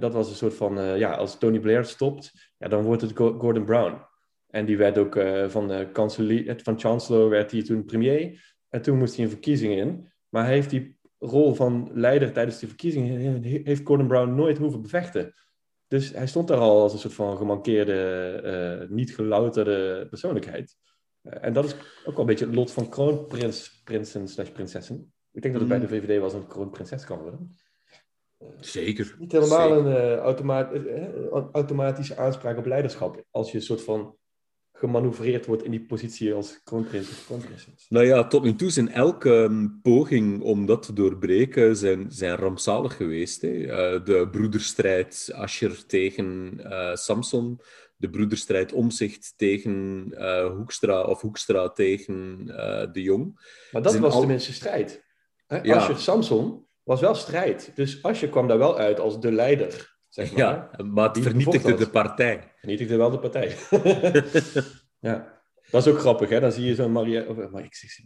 dat 0.00 0.12
was 0.12 0.28
een 0.28 0.36
soort 0.36 0.54
van, 0.54 0.98
ja, 0.98 1.14
als 1.14 1.38
Tony 1.38 1.60
Blair 1.60 1.84
stopt, 1.84 2.52
ja, 2.58 2.68
dan 2.68 2.82
wordt 2.82 3.02
het 3.02 3.12
Gordon 3.16 3.64
Brown. 3.64 4.06
En 4.46 4.64
die 4.66 4.76
werd 4.76 4.98
ook 4.98 5.18
van, 5.50 5.72
uh, 5.72 6.54
van 6.56 6.80
chancellor, 6.80 7.28
werd 7.28 7.50
hij 7.50 7.62
toen 7.62 7.84
premier. 7.84 8.54
En 8.68 8.82
toen 8.82 8.98
moest 8.98 9.14
hij 9.14 9.24
een 9.24 9.30
verkiezing 9.30 9.74
in. 9.74 10.12
Maar 10.28 10.44
hij 10.44 10.54
heeft 10.54 10.70
die 10.70 10.98
rol 11.18 11.54
van 11.54 11.90
leider 11.92 12.32
tijdens 12.32 12.58
die 12.58 12.68
verkiezingen, 12.68 13.42
heeft 13.42 13.86
Gordon 13.86 14.08
Brown 14.08 14.34
nooit 14.34 14.58
hoeven 14.58 14.82
bevechten. 14.82 15.34
Dus 15.86 16.12
hij 16.12 16.26
stond 16.26 16.48
daar 16.48 16.58
al 16.58 16.82
als 16.82 16.92
een 16.92 16.98
soort 16.98 17.14
van 17.14 17.36
gemankeerde, 17.36 18.86
niet 18.90 19.14
gelouterde 19.14 20.06
persoonlijkheid. 20.08 20.76
Uh, 21.30 21.44
en 21.44 21.52
dat 21.52 21.64
is 21.64 21.74
ook 21.74 21.80
wel 22.04 22.20
een 22.20 22.26
beetje 22.26 22.46
het 22.46 22.54
lot 22.54 22.72
van 22.72 22.88
kroonprinsen 22.88 24.28
slash 24.28 24.50
prinsessen. 24.50 25.12
Ik 25.32 25.42
denk 25.42 25.54
dat 25.54 25.62
het 25.62 25.70
bij 25.70 25.80
de 25.80 25.88
VVD 25.88 26.06
wel 26.06 26.24
eens 26.24 26.32
een 26.32 26.46
kroonprinses 26.46 27.04
kan 27.04 27.18
worden. 27.18 27.56
Zeker. 28.60 29.16
Niet 29.18 29.32
helemaal 29.32 29.68
Zeker. 29.68 29.86
een 29.86 30.12
uh, 30.12 30.16
automa 30.16 30.70
automatische 31.52 32.16
aanspraak 32.16 32.58
op 32.58 32.66
leiderschap. 32.66 33.24
Als 33.30 33.50
je 33.50 33.56
een 33.56 33.62
soort 33.62 33.82
van 33.82 34.16
gemanoeuvreerd 34.78 35.46
wordt 35.46 35.64
in 35.64 35.70
die 35.70 35.86
positie 35.86 36.34
als 36.34 36.60
kroonprins 36.64 37.08
of 37.10 37.24
kroonprinses. 37.26 37.86
Nou 37.88 38.06
ja, 38.06 38.26
tot 38.26 38.42
nu 38.42 38.54
toe 38.54 38.70
zijn 38.70 38.92
elke 38.92 39.30
um, 39.30 39.80
poging 39.82 40.42
om 40.42 40.66
dat 40.66 40.82
te 40.82 40.92
doorbreken 40.92 41.76
zijn, 41.76 42.06
zijn 42.08 42.36
rampzalig 42.36 42.96
geweest. 42.96 43.42
Hè. 43.42 43.48
Uh, 43.48 44.04
de 44.04 44.28
broederstrijd 44.30 45.30
Ascher 45.34 45.86
tegen 45.86 46.58
uh, 46.58 46.94
Samson, 46.94 47.60
de 47.98 48.10
broederstrijd 48.10 48.72
Omzicht 48.72 49.32
tegen 49.36 50.06
uh, 50.10 50.46
Hoekstra 50.46 51.02
of 51.02 51.20
Hoekstra 51.20 51.68
tegen 51.68 52.46
De 52.92 53.02
Jong. 53.02 53.40
Maar 53.72 53.82
dat 53.82 53.98
was 53.98 54.12
al... 54.14 54.20
tenminste 54.20 54.52
strijd. 54.52 55.04
Hè? 55.46 55.58
Ja. 55.62 55.76
Ascher 55.76 55.98
Samson 55.98 56.66
was 56.82 57.00
wel 57.00 57.14
strijd. 57.14 57.72
Dus 57.74 58.02
Ascher 58.02 58.28
kwam 58.28 58.48
daar 58.48 58.58
wel 58.58 58.78
uit 58.78 59.00
als 59.00 59.20
de 59.20 59.32
leider. 59.32 59.96
Zeg 60.08 60.32
maar. 60.32 60.40
Ja, 60.40 60.84
maar 60.84 61.08
het 61.08 61.22
vernietigde 61.22 61.74
de 61.74 61.90
partij. 61.90 62.52
Vernietigde 62.56 62.96
wel 62.96 63.10
de 63.10 63.18
partij. 63.18 63.56
ja, 65.08 65.42
dat 65.70 65.86
is 65.86 65.92
ook 65.92 65.98
grappig, 65.98 66.28
hè? 66.28 66.40
Dan 66.40 66.52
zie 66.52 66.64
je 66.64 66.74
zo'n 66.74 66.92
Mariette... 66.92 67.28
Of, 67.28 67.50
maar 67.50 67.64
ik, 67.64 67.74
zeg, 67.74 67.98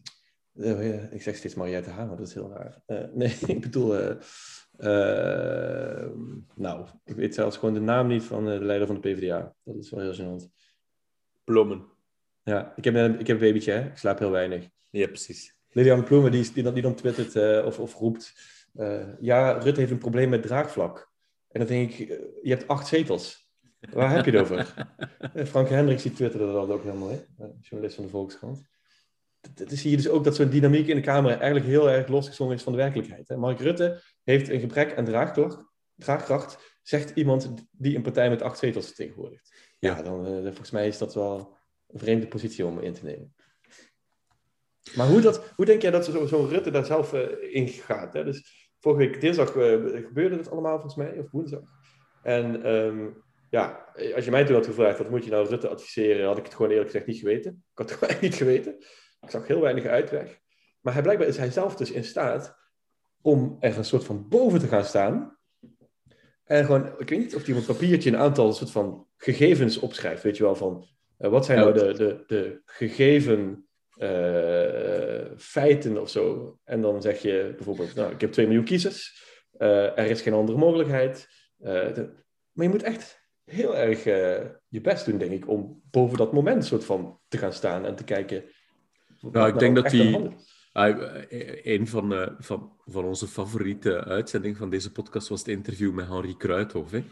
ik 1.10 1.22
zeg 1.22 1.36
steeds 1.36 1.54
Mariette 1.54 1.90
Hamer, 1.90 2.16
dat 2.16 2.26
is 2.26 2.34
heel 2.34 2.52
raar. 2.52 2.82
Uh, 2.86 3.14
nee, 3.14 3.36
ik 3.56 3.60
bedoel... 3.60 4.16
Uh, 4.78 6.06
nou, 6.54 6.86
ik 7.04 7.14
weet 7.14 7.34
zelfs 7.34 7.56
gewoon 7.56 7.74
de 7.74 7.80
naam 7.80 8.06
niet 8.06 8.22
van 8.22 8.44
de 8.44 8.64
leider 8.64 8.86
van 8.86 9.00
de 9.00 9.12
PvdA. 9.12 9.54
Dat 9.64 9.76
is 9.76 9.90
wel 9.90 10.00
heel 10.00 10.14
gênant. 10.14 10.50
Plommen. 11.44 11.84
Ja, 12.42 12.72
ik 12.76 12.84
heb, 12.84 12.94
een, 12.94 13.20
ik 13.20 13.26
heb 13.26 13.40
een 13.40 13.46
babytje, 13.46 13.72
hè? 13.72 13.86
Ik 13.86 13.96
slaap 13.96 14.18
heel 14.18 14.30
weinig. 14.30 14.68
Ja, 14.90 15.06
precies. 15.06 15.56
Lilian 15.68 16.04
Ploemen, 16.04 16.30
die, 16.30 16.52
die, 16.52 16.72
die 16.72 16.82
dan 16.82 16.94
twittert 16.94 17.64
of, 17.64 17.78
of 17.78 17.94
roept... 17.94 18.32
ja, 19.20 19.52
Rutte 19.52 19.80
heeft 19.80 19.92
een 19.92 19.98
probleem 19.98 20.28
met 20.28 20.42
draagvlak. 20.42 21.12
En 21.48 21.60
dan 21.60 21.68
denk 21.68 21.90
ik, 21.90 22.08
je 22.42 22.50
hebt 22.50 22.68
acht 22.68 22.86
zetels. 22.86 23.50
Waar 23.90 24.14
heb 24.14 24.24
je 24.24 24.30
het 24.30 24.40
over? 24.40 24.88
Frank 25.52 25.68
Hendricks 25.68 26.02
die 26.02 26.12
twitterde 26.12 26.52
dat 26.52 26.70
ook 26.70 26.82
helemaal, 26.82 27.08
hè? 27.08 27.20
journalist 27.60 27.94
van 27.94 28.04
de 28.04 28.10
Volkskrant. 28.10 28.62
Dan 29.54 29.76
zie 29.76 29.90
je 29.90 29.96
dus 29.96 30.08
ook 30.08 30.24
dat 30.24 30.36
zo'n 30.36 30.48
dynamiek 30.48 30.86
in 30.86 30.96
de 30.96 31.02
Kamer 31.02 31.30
eigenlijk 31.30 31.66
heel 31.66 31.90
erg 31.90 32.08
losgezongen 32.08 32.54
is 32.54 32.62
van 32.62 32.72
de 32.72 32.78
werkelijkheid. 32.78 33.28
Hè? 33.28 33.36
Mark 33.36 33.60
Rutte 33.60 34.02
heeft 34.22 34.48
een 34.48 34.60
gebrek 34.60 34.96
aan 34.96 35.04
draagvlak, 35.04 35.72
draagkracht, 35.94 36.78
zegt 36.82 37.10
iemand 37.14 37.54
die 37.70 37.96
een 37.96 38.02
partij 38.02 38.28
met 38.28 38.42
acht 38.42 38.58
zetels 38.58 38.86
vertegenwoordigt. 38.86 39.54
Ja, 39.78 39.96
Ja. 39.96 40.02
dan 40.02 40.26
eh, 40.26 40.42
volgens 40.42 40.70
mij 40.70 40.86
is 40.86 40.98
dat 40.98 41.14
wel 41.14 41.56
een 41.88 41.98
vreemde 41.98 42.26
positie 42.26 42.66
om 42.66 42.80
in 42.80 42.92
te 42.92 43.04
nemen. 43.04 43.34
Maar 44.94 45.06
hoe, 45.06 45.20
dat, 45.20 45.52
hoe 45.56 45.64
denk 45.64 45.82
jij 45.82 45.90
dat 45.90 46.04
zo'n 46.04 46.28
zo 46.28 46.44
Rutte 46.50 46.70
daar 46.70 46.84
zelf 46.84 47.12
eh, 47.12 47.54
in 47.54 47.68
gaat? 47.68 48.12
Hè? 48.12 48.24
Dus 48.24 48.70
vorige 48.80 49.06
week 49.06 49.20
dinsdag 49.20 49.48
eh, 49.48 50.04
gebeurde 50.06 50.36
het 50.36 50.50
allemaal 50.50 50.80
volgens 50.80 50.94
mij, 50.94 51.18
of 51.18 51.30
woensdag. 51.30 51.62
En 52.22 52.62
ehm, 52.64 53.08
ja, 53.50 53.92
als 54.14 54.24
je 54.24 54.30
mij 54.30 54.44
toen 54.44 54.54
had 54.54 54.66
gevraagd, 54.66 54.98
wat 54.98 55.10
moet 55.10 55.24
je 55.24 55.30
nou 55.30 55.48
Rutte 55.48 55.68
adviseren, 55.68 56.26
had 56.26 56.38
ik 56.38 56.44
het 56.44 56.54
gewoon 56.54 56.70
eerlijk 56.70 56.90
gezegd 56.90 57.06
niet 57.06 57.18
geweten. 57.18 57.52
Ik 57.52 57.78
had 57.78 57.88
het 57.90 57.98
gewoon 57.98 58.14
echt 58.14 58.22
niet 58.28 58.34
geweten. 58.34 58.76
Ik 59.22 59.30
zag 59.30 59.46
heel 59.46 59.60
weinig 59.60 59.84
uitweg. 59.84 60.40
Maar 60.80 60.92
hij, 60.92 61.02
blijkbaar 61.02 61.26
is 61.28 61.36
hij 61.36 61.50
zelf 61.50 61.76
dus 61.76 61.90
in 61.90 62.04
staat 62.04 62.56
om 63.20 63.56
er 63.60 63.76
een 63.78 63.84
soort 63.84 64.04
van 64.04 64.28
boven 64.28 64.58
te 64.60 64.66
gaan 64.66 64.84
staan. 64.84 65.38
En 66.44 66.64
gewoon, 66.64 66.86
ik 66.98 67.08
weet 67.08 67.18
niet 67.18 67.34
of 67.36 67.44
hij 67.46 67.54
op 67.54 67.60
een 67.60 67.66
papiertje 67.66 68.10
een 68.10 68.16
aantal 68.16 68.52
soort 68.52 68.70
van 68.70 69.06
gegevens 69.16 69.78
opschrijft. 69.78 70.22
Weet 70.22 70.36
je 70.36 70.42
wel, 70.42 70.54
van 70.56 70.86
eh, 71.18 71.30
wat 71.30 71.44
zijn 71.44 71.58
nou 71.58 71.72
de, 71.72 71.92
de, 71.92 72.24
de 72.26 72.62
gegeven 72.64 73.66
eh, 73.96 75.30
feiten 75.36 76.00
of 76.00 76.10
zo. 76.10 76.56
En 76.64 76.80
dan 76.80 77.02
zeg 77.02 77.22
je 77.22 77.52
bijvoorbeeld, 77.56 77.94
nou, 77.94 78.12
ik 78.12 78.20
heb 78.20 78.32
2 78.32 78.46
miljoen 78.46 78.64
kiezers. 78.64 79.20
eh, 79.58 79.98
er 79.98 80.06
is 80.10 80.22
geen 80.22 80.32
andere 80.32 80.58
mogelijkheid. 80.58 81.28
de- 81.56 82.20
maar 82.52 82.64
je 82.66 82.72
moet 82.72 82.82
echt 82.82 83.20
heel 83.44 83.76
erg 83.76 84.04
je 84.68 84.80
best 84.80 85.04
doen, 85.06 85.18
denk 85.18 85.32
ik, 85.32 85.48
om 85.48 85.82
boven 85.90 86.18
dat 86.18 86.32
moment 86.32 86.64
soort 86.64 86.84
van 86.84 87.20
te 87.28 87.38
gaan 87.38 87.52
staan 87.52 87.86
en 87.86 87.94
te 87.94 88.04
kijken. 88.04 88.44
Wat 89.22 89.32
Nou, 89.32 89.48
ik 89.48 89.58
denk 89.58 89.76
dat 89.76 89.90
die-. 89.90 90.50
Ah, 90.72 90.88
eh, 91.30 91.64
een 91.64 91.88
van, 91.88 92.14
eh, 92.14 92.28
van, 92.38 92.72
van 92.86 93.04
onze 93.04 93.26
favoriete 93.26 94.04
uitzendingen 94.04 94.56
van 94.56 94.70
deze 94.70 94.92
podcast 94.92 95.28
was 95.28 95.38
het 95.38 95.48
interview 95.48 95.92
met 95.92 96.08
Henri 96.08 96.36
Kruithof. 96.36 96.90
Hè. 96.90 97.04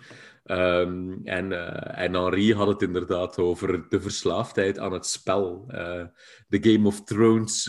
Ehm, 0.44 1.12
en, 1.25 1.53
eh, 1.53 2.05
en 2.05 2.14
Henri 2.14 2.55
had 2.55 2.68
het 2.68 2.83
inderdaad 2.83 3.38
over 3.38 3.88
de 3.88 4.01
verslaafdheid 4.01 4.79
aan 4.79 4.92
het 4.92 5.07
spel. 5.07 5.64
de 6.49 6.59
Game 6.61 6.87
of 6.87 7.05
Thrones 7.05 7.64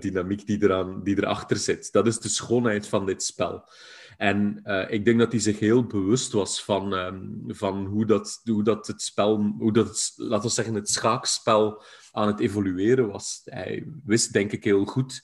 dynamiek 0.00 0.46
die, 0.46 0.62
eraan, 0.62 1.02
die 1.02 1.16
erachter 1.16 1.56
zit. 1.56 1.92
Dat 1.92 2.06
is 2.06 2.18
de 2.18 2.28
schoonheid 2.28 2.88
van 2.88 3.06
dit 3.06 3.22
spel. 3.22 3.68
En 4.16 4.62
ik 4.88 5.04
denk 5.04 5.18
dat 5.18 5.32
hij 5.32 5.40
zich 5.40 5.58
heel 5.58 5.84
bewust 5.84 6.32
was 6.32 6.64
van, 6.64 6.94
ehm, 6.94 7.22
van 7.46 7.86
hoe, 7.86 8.06
dat, 8.06 8.40
hoe 8.44 8.62
dat 8.62 8.86
het 8.86 9.02
spel, 9.02 9.54
hoe 9.58 9.72
dat, 9.72 10.12
laten 10.16 10.48
we 10.48 10.54
zeggen, 10.54 10.74
het 10.74 10.88
schaakspel 10.88 11.82
aan 12.14 12.26
het 12.26 12.40
evolueren 12.40 13.08
was. 13.08 13.40
Hij 13.44 13.86
wist, 14.04 14.32
denk 14.32 14.52
ik, 14.52 14.64
heel 14.64 14.84
goed. 14.84 15.22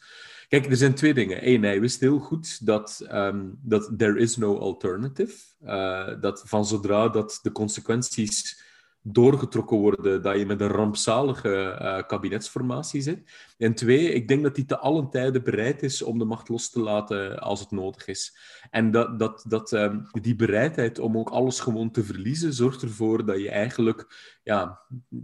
Kijk, 0.49 0.67
er 0.67 0.77
zijn 0.77 0.95
twee 0.95 1.15
dingen. 1.15 1.49
Eén, 1.49 1.63
hij 1.63 1.81
wist 1.81 2.01
heel 2.01 2.19
goed 2.19 2.67
dat, 2.67 3.05
ehm, 3.09 3.49
dat 3.63 3.93
there 3.97 4.19
is 4.19 4.37
no 4.37 4.59
alternative. 4.59 5.35
Eh, 5.61 6.21
dat 6.21 6.43
van 6.45 6.67
zodra 6.67 7.09
dat 7.09 7.39
de 7.43 7.53
consequenties 7.53 8.63
doorgetrokken 9.03 9.77
worden, 9.77 10.23
dat 10.23 10.39
je 10.39 10.47
met 10.47 10.61
een 10.61 10.69
rampzalige 10.69 11.55
eh, 11.55 12.07
kabinetsformatie 12.07 13.01
zit. 13.01 13.53
En 13.59 13.75
twee, 13.75 14.13
ik 14.13 14.29
denk 14.29 14.43
dat 14.43 14.57
hij 14.57 14.65
te 14.65 14.79
allen 14.79 15.11
tijden 15.11 15.43
bereid 15.43 15.83
is 15.83 16.03
om 16.03 16.19
de 16.19 16.25
macht 16.25 16.49
los 16.49 16.71
te 16.71 16.81
laten 16.81 17.39
als 17.39 17.61
het 17.61 17.71
nodig 17.71 18.07
is. 18.07 18.37
En 18.71 18.91
dat, 18.91 19.19
dat, 19.19 19.45
dat, 19.49 19.73
ehm, 19.73 19.99
die 20.21 20.37
bereidheid 20.37 20.99
om 20.99 21.19
ook 21.19 21.31
alles 21.31 21.61
gewoon 21.61 21.91
te 21.91 22.05
verliezen, 22.05 22.53
zorgt 22.53 22.83
ervoor 22.83 23.25
dat 23.25 23.41
je 23.41 23.51
eigenlijk 23.51 24.39
ja, 24.43 24.81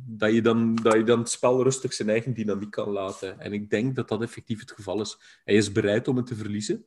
dat 0.06 0.32
je, 0.32 0.42
dan, 0.42 0.74
dat 0.74 0.94
je 0.94 1.04
dan 1.04 1.18
het 1.18 1.30
spel 1.30 1.62
rustig 1.62 1.92
zijn 1.92 2.08
eigen 2.08 2.34
dynamiek 2.34 2.70
kan 2.70 2.90
laten. 2.90 3.40
En 3.40 3.52
ik 3.52 3.70
denk 3.70 3.96
dat 3.96 4.08
dat 4.08 4.22
effectief 4.22 4.60
het 4.60 4.72
geval 4.72 5.00
is. 5.00 5.18
Hij 5.44 5.54
is 5.54 5.72
bereid 5.72 6.08
om 6.08 6.16
het 6.16 6.26
te 6.26 6.34
verliezen. 6.34 6.84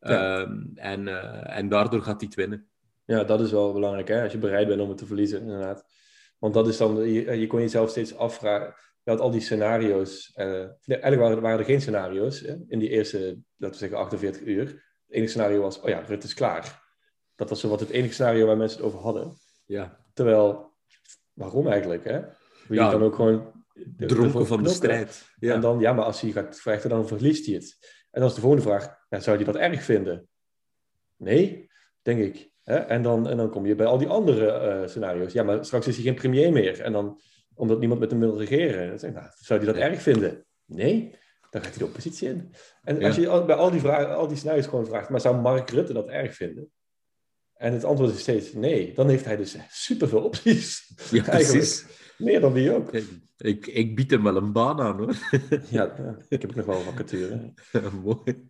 Ja. 0.00 0.40
Ehm, 0.40 0.60
en, 0.74 1.08
eh, 1.08 1.58
en 1.58 1.68
daardoor 1.68 2.02
gaat 2.02 2.20
hij 2.20 2.26
het 2.26 2.34
winnen. 2.34 2.66
Ja, 3.04 3.24
dat 3.24 3.40
is 3.40 3.50
wel 3.50 3.72
belangrijk, 3.72 4.08
hè? 4.08 4.22
als 4.22 4.32
je 4.32 4.38
bereid 4.38 4.68
bent 4.68 4.80
om 4.80 4.88
het 4.88 4.98
te 4.98 5.06
verliezen, 5.06 5.40
inderdaad. 5.40 5.84
Want 6.42 6.54
dat 6.54 6.68
is 6.68 6.76
dan, 6.76 6.96
je, 7.12 7.38
je 7.38 7.46
kon 7.46 7.60
jezelf 7.60 7.90
steeds 7.90 8.16
afvragen. 8.16 8.74
Je 9.02 9.10
had 9.10 9.20
al 9.20 9.30
die 9.30 9.40
scenario's. 9.40 10.32
eh, 10.34 10.46
eigenlijk 10.86 11.20
waren, 11.20 11.40
waren 11.40 11.58
er 11.58 11.64
geen 11.64 11.80
scenario's 11.80 12.40
hè, 12.40 12.54
in 12.68 12.78
die 12.78 12.88
eerste, 12.88 13.18
laten 13.56 13.70
we 13.80 13.86
zeggen, 13.86 13.98
48 13.98 14.42
uur. 14.42 14.64
Het 14.64 14.74
enige 15.08 15.30
scenario 15.30 15.60
was, 15.60 15.80
oh 15.80 15.88
ja, 15.88 15.98
Rutte 16.00 16.26
is 16.26 16.34
klaar. 16.34 16.82
Dat 17.34 17.48
was 17.48 17.60
zo 17.60 17.68
wat 17.68 17.80
het 17.80 17.90
enige 17.90 18.12
scenario 18.12 18.46
waar 18.46 18.56
mensen 18.56 18.78
het 18.78 18.86
over 18.86 18.98
hadden. 19.00 19.32
Ja. 19.66 20.04
Terwijl, 20.14 20.72
waarom 21.32 21.68
eigenlijk? 21.68 22.04
Hè? 22.04 22.20
Wil 22.20 22.30
je 22.68 22.74
Ja, 22.74 22.90
dan 22.90 23.02
ook 23.02 23.14
gewoon. 23.14 23.64
de- 23.96 24.06
Dronken 24.06 24.46
van 24.46 24.62
de 24.62 24.68
strijd. 24.68 25.24
Ja. 25.38 25.54
En 25.54 25.60
dan, 25.60 25.78
ja, 25.80 25.92
maar 25.92 26.04
als 26.04 26.20
hij 26.20 26.30
gaat 26.30 26.60
vechten, 26.60 26.90
dan 26.90 27.06
verliest 27.08 27.46
hij 27.46 27.54
het. 27.54 27.76
En 28.10 28.20
dan 28.20 28.28
is 28.28 28.34
de 28.34 28.40
volgende 28.40 28.64
vraag, 28.64 28.96
ja, 29.08 29.20
zou 29.20 29.36
hij 29.36 29.44
dat 29.44 29.56
erg 29.56 29.82
vinden? 29.82 30.28
Nee, 31.16 31.70
denk 32.02 32.20
ik. 32.20 32.50
Hè? 32.62 32.76
En, 32.76 33.02
dan, 33.02 33.28
en 33.28 33.36
dan 33.36 33.50
kom 33.50 33.66
je 33.66 33.74
bij 33.74 33.86
al 33.86 33.98
die 33.98 34.08
andere 34.08 34.50
eh, 34.50 34.88
scenario's. 34.88 35.32
Ja, 35.32 35.42
maar 35.42 35.64
straks 35.64 35.86
is 35.86 35.94
hij 35.94 36.04
geen 36.04 36.14
premier 36.14 36.52
meer. 36.52 36.80
En 36.80 36.92
dan, 36.92 37.20
omdat 37.54 37.78
niemand 37.78 38.00
met 38.00 38.10
hem 38.10 38.20
wil 38.20 38.38
regeren. 38.38 38.88
Dan 38.88 38.98
zeg 38.98 39.12
nou, 39.12 39.26
zou 39.34 39.60
hij 39.60 39.68
dat 39.72 39.78
Ja. 39.82 39.88
erg 39.88 40.02
vinden? 40.02 40.44
Nee, 40.64 41.16
dan 41.50 41.62
gaat 41.62 41.70
hij 41.70 41.78
de 41.78 41.84
oppositie 41.84 42.28
in. 42.28 42.54
En 42.82 43.00
Ja. 43.00 43.06
als 43.06 43.16
je 43.16 43.28
al- 43.28 43.44
bij 43.44 43.56
al 43.56 43.70
die, 43.70 43.80
vragen, 43.80 44.16
al 44.16 44.28
die 44.28 44.36
scenario's 44.36 44.66
gewoon 44.66 44.86
vraagt, 44.86 45.08
maar 45.08 45.20
zou 45.20 45.36
Mark 45.40 45.70
Rutte 45.70 45.92
dat 45.92 46.08
erg 46.08 46.34
vinden? 46.34 46.70
En 47.54 47.72
het 47.72 47.84
antwoord 47.84 48.10
is 48.14 48.20
steeds 48.20 48.52
nee. 48.52 48.94
Dan 48.94 49.08
heeft 49.08 49.24
hij 49.24 49.36
dus 49.36 49.56
superveel 49.70 50.22
opties. 50.22 50.94
ja, 51.10 51.22
precies. 51.30 51.86
Meer 52.18 52.40
dan 52.40 52.52
wie 52.52 52.72
ook. 52.74 52.90
Ik, 53.36 53.66
ik 53.66 53.96
bied 53.96 54.10
hem 54.10 54.22
wel 54.22 54.36
een 54.36 54.52
baan 54.52 54.80
aan, 54.80 54.96
hoor. 54.98 55.14
Ja, 55.70 55.94
ik 56.28 56.42
heb 56.42 56.54
nog 56.54 56.66
wel 56.66 56.76
een 56.76 56.82
vacature. 56.82 57.52
Mooi. 58.04 58.48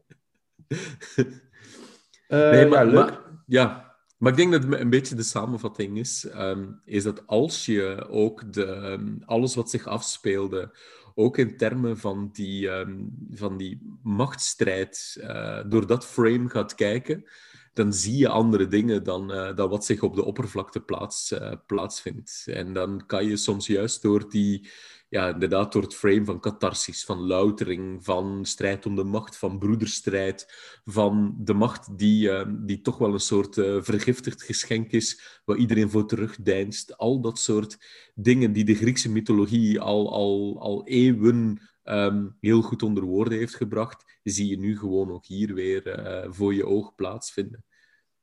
Eh, 2.29 2.51
Nee, 2.51 2.68
ja, 2.68 2.83
leuk. 2.85 2.92
maar- 2.94 3.20
ja, 3.46 3.91
maar 4.23 4.31
ik 4.33 4.39
denk 4.39 4.53
dat 4.53 4.81
een 4.81 4.91
beetje 4.91 5.15
de 5.15 5.23
samenvatting 5.23 5.99
is, 5.99 6.25
ehm, 6.25 6.73
is 6.85 7.03
dat 7.03 7.27
als 7.27 7.67
je 7.67 8.07
ook 8.09 8.53
de, 8.53 8.65
ehm, 8.65 9.15
alles 9.25 9.55
wat 9.55 9.71
zich 9.71 9.87
afspeelde, 9.87 10.77
ook 11.15 11.39
in 11.39 11.57
termen 11.57 11.99
van 11.99 12.31
die, 12.33 12.69
ehm, 12.69 12.99
van 13.31 13.57
die 13.57 13.99
machtsstrijd, 14.03 15.19
eh, 15.21 15.61
door 15.67 15.87
dat 15.87 16.07
frame 16.07 16.49
gaat 16.49 16.75
kijken, 16.75 17.25
dan 17.73 17.93
zie 17.93 18.17
je 18.17 18.29
andere 18.29 18.67
dingen 18.67 19.05
dan, 19.05 19.33
eh, 19.33 19.57
dan 19.57 19.69
wat 19.69 19.85
zich 19.85 20.03
op 20.03 20.15
de 20.15 20.25
oppervlakte 20.25 20.81
plaats, 20.81 21.33
eh, 21.33 21.53
plaatsvindt. 21.67 22.45
En 22.47 22.73
dan 22.73 23.07
kan 23.07 23.27
je 23.27 23.37
soms 23.37 23.67
juist 23.67 24.03
door 24.03 24.31
die, 24.31 24.71
ja, 25.12 25.29
inderdaad 25.29 25.72
door 25.72 25.83
het 25.83 25.94
frame 25.94 26.25
van 26.25 26.40
catharsis, 26.40 27.05
van 27.05 27.18
loutering, 27.18 28.05
van 28.05 28.44
strijd 28.44 28.87
om 28.87 28.96
de 28.96 29.05
macht, 29.05 29.37
van 29.37 29.59
broederstrijd, 29.59 30.55
van 30.85 31.35
de 31.38 31.55
macht 31.55 31.98
die, 31.98 32.31
eh, 32.31 32.48
die 32.59 32.81
toch 32.81 32.98
wel 32.98 33.12
een 33.12 33.20
soort 33.20 33.59
eh, 33.59 33.83
vergiftigd 33.83 34.42
geschenk 34.42 34.90
is, 34.92 35.40
waar 35.44 35.57
iedereen 35.57 35.90
voor 35.90 36.07
terugdeinst. 36.07 36.96
Al 36.96 37.20
dat 37.20 37.38
soort 37.38 37.79
dingen 38.14 38.53
die 38.53 38.64
de 38.64 38.75
Griekse 38.75 39.11
mythologie 39.11 39.81
al, 39.81 40.12
al, 40.12 40.61
al 40.61 40.87
eeuwen 40.87 41.70
ehm, 41.83 42.29
heel 42.40 42.62
goed 42.62 42.83
onder 42.83 43.05
woorden 43.05 43.38
heeft 43.38 43.55
gebracht, 43.55 44.18
zie 44.22 44.48
je 44.48 44.59
nu 44.59 44.79
gewoon 44.79 45.11
ook 45.11 45.27
hier 45.27 45.55
weer 45.55 45.88
eh, 45.88 46.33
voor 46.33 46.55
je 46.55 46.66
oog 46.66 46.94
plaatsvinden. 46.94 47.64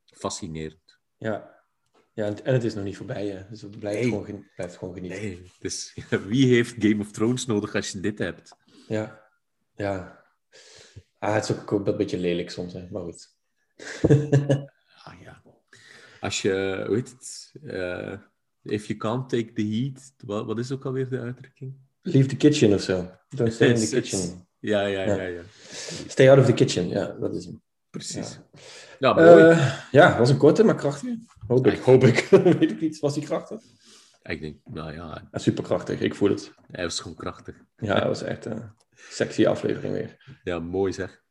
Fascinerend. 0.06 1.00
Ja, 1.18 1.59
ja 2.20 2.34
en, 2.44 2.54
het 2.54 2.64
is 2.64 2.74
nog 2.74 2.84
niet 2.84 2.98
voorbij. 2.98 3.28
Hè. 3.28 3.42
Dus 3.50 3.62
het 3.62 3.80
blijft, 3.80 4.00
Nee. 4.02 4.10
gewoon, 4.10 4.46
blijft 4.56 4.78
gewoon 4.78 4.94
genieten. 4.94 5.22
Nee, 5.22 5.52
dus 5.60 5.96
wie 6.28 6.54
heeft 6.54 6.76
Game 6.80 7.00
of 7.02 7.12
Thrones 7.12 7.46
nodig 7.46 7.76
als 7.76 7.92
je 7.92 8.00
dit 8.00 8.18
hebt? 8.20 8.56
Ja, 8.88 9.22
ja. 9.76 10.24
Ah, 11.18 11.34
het 11.34 11.50
is 11.50 11.52
ook 11.52 11.72
een 11.72 11.98
beetje 11.98 12.18
lelijk 12.18 12.50
soms, 12.50 12.74
hè. 12.74 12.88
maar 12.92 13.02
goed. 13.04 13.28
Ah 15.04 15.22
ja. 15.22 15.42
Als 16.20 16.42
je, 16.42 16.86
heet 16.90 17.10
het? 17.10 17.54
Eh, 17.64 18.14
if 18.64 18.86
you 18.86 19.00
can't 19.00 19.30
take 19.30 19.54
the 19.54 19.62
heat, 19.68 20.14
wat, 20.18 20.46
wat 20.46 20.60
is 20.60 20.72
ook 20.72 20.86
alweer 20.86 21.10
de 21.10 21.20
uitdrukking? 21.20 21.74
Leave 22.02 22.28
the 22.28 22.36
kitchen 22.36 22.74
of 22.74 22.82
zo. 22.82 23.12
Don't 23.30 23.54
stay 23.54 23.68
in 23.70 23.76
the 23.76 23.90
kitchen. 24.00 24.48
Ja, 24.60 24.82
ja, 24.86 25.04
ja, 25.04 25.16
Ja. 25.16 25.24
ja. 25.24 25.42
Stay 26.08 26.30
out 26.30 26.40
of 26.40 26.46
the 26.46 26.54
kitchen, 26.54 26.88
ja, 26.88 27.06
dat 27.20 27.36
is 27.36 27.46
hem. 27.46 27.62
Precies. 27.90 28.40
Ja, 29.00 29.14
mooi. 29.14 29.44
Eh, 29.44 29.74
ja, 29.92 30.18
was 30.18 30.30
een 30.30 30.38
korte, 30.38 30.64
maar 30.64 30.76
krachtige. 30.76 31.20
Hoop 31.48 31.68
ik, 31.68 31.80
hoop 31.80 32.04
ik. 32.04 32.28
Weet 32.60 32.72
ik 32.72 32.82
niet. 32.82 33.00
Was 33.00 33.14
die 33.14 33.24
krachtig? 33.24 33.62
Ik 34.24 34.42
denk, 34.42 34.58
nou 34.64 34.94
ja, 34.94 35.28
Ja, 35.32 35.40
super 35.40 35.64
krachtig, 35.64 36.00
ik 36.00 36.16
voel 36.16 36.30
het. 36.30 36.54
hij 36.72 36.84
was 36.84 37.00
gewoon 37.00 37.18
krachtig. 37.18 37.56
Ja, 37.76 37.94
dat 37.96 38.08
was 38.08 38.22
echt 38.24 38.46
een 38.46 38.72
sexy 38.94 39.46
aflevering 39.48 39.94
weer. 39.94 40.38
Ja, 40.44 40.60
mooi 40.60 40.94
zeg. 40.94 41.22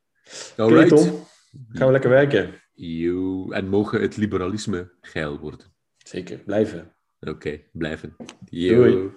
Oké, 0.51 0.61
Alright. 0.61 0.89
Tom. 0.89 1.27
Gaan 1.69 1.85
we 1.85 1.91
lekker 1.91 2.09
werken. 2.09 2.53
Yo. 2.73 3.51
En 3.51 3.67
mogen 3.67 4.01
het 4.01 4.17
liberalisme 4.17 4.91
geil 5.01 5.39
worden. 5.39 5.73
Zeker, 5.97 6.37
blijven. 6.37 6.95
Oké, 7.19 7.61
blijven. 7.71 8.15
Yo. 8.45 8.75
Doei. 8.75 9.09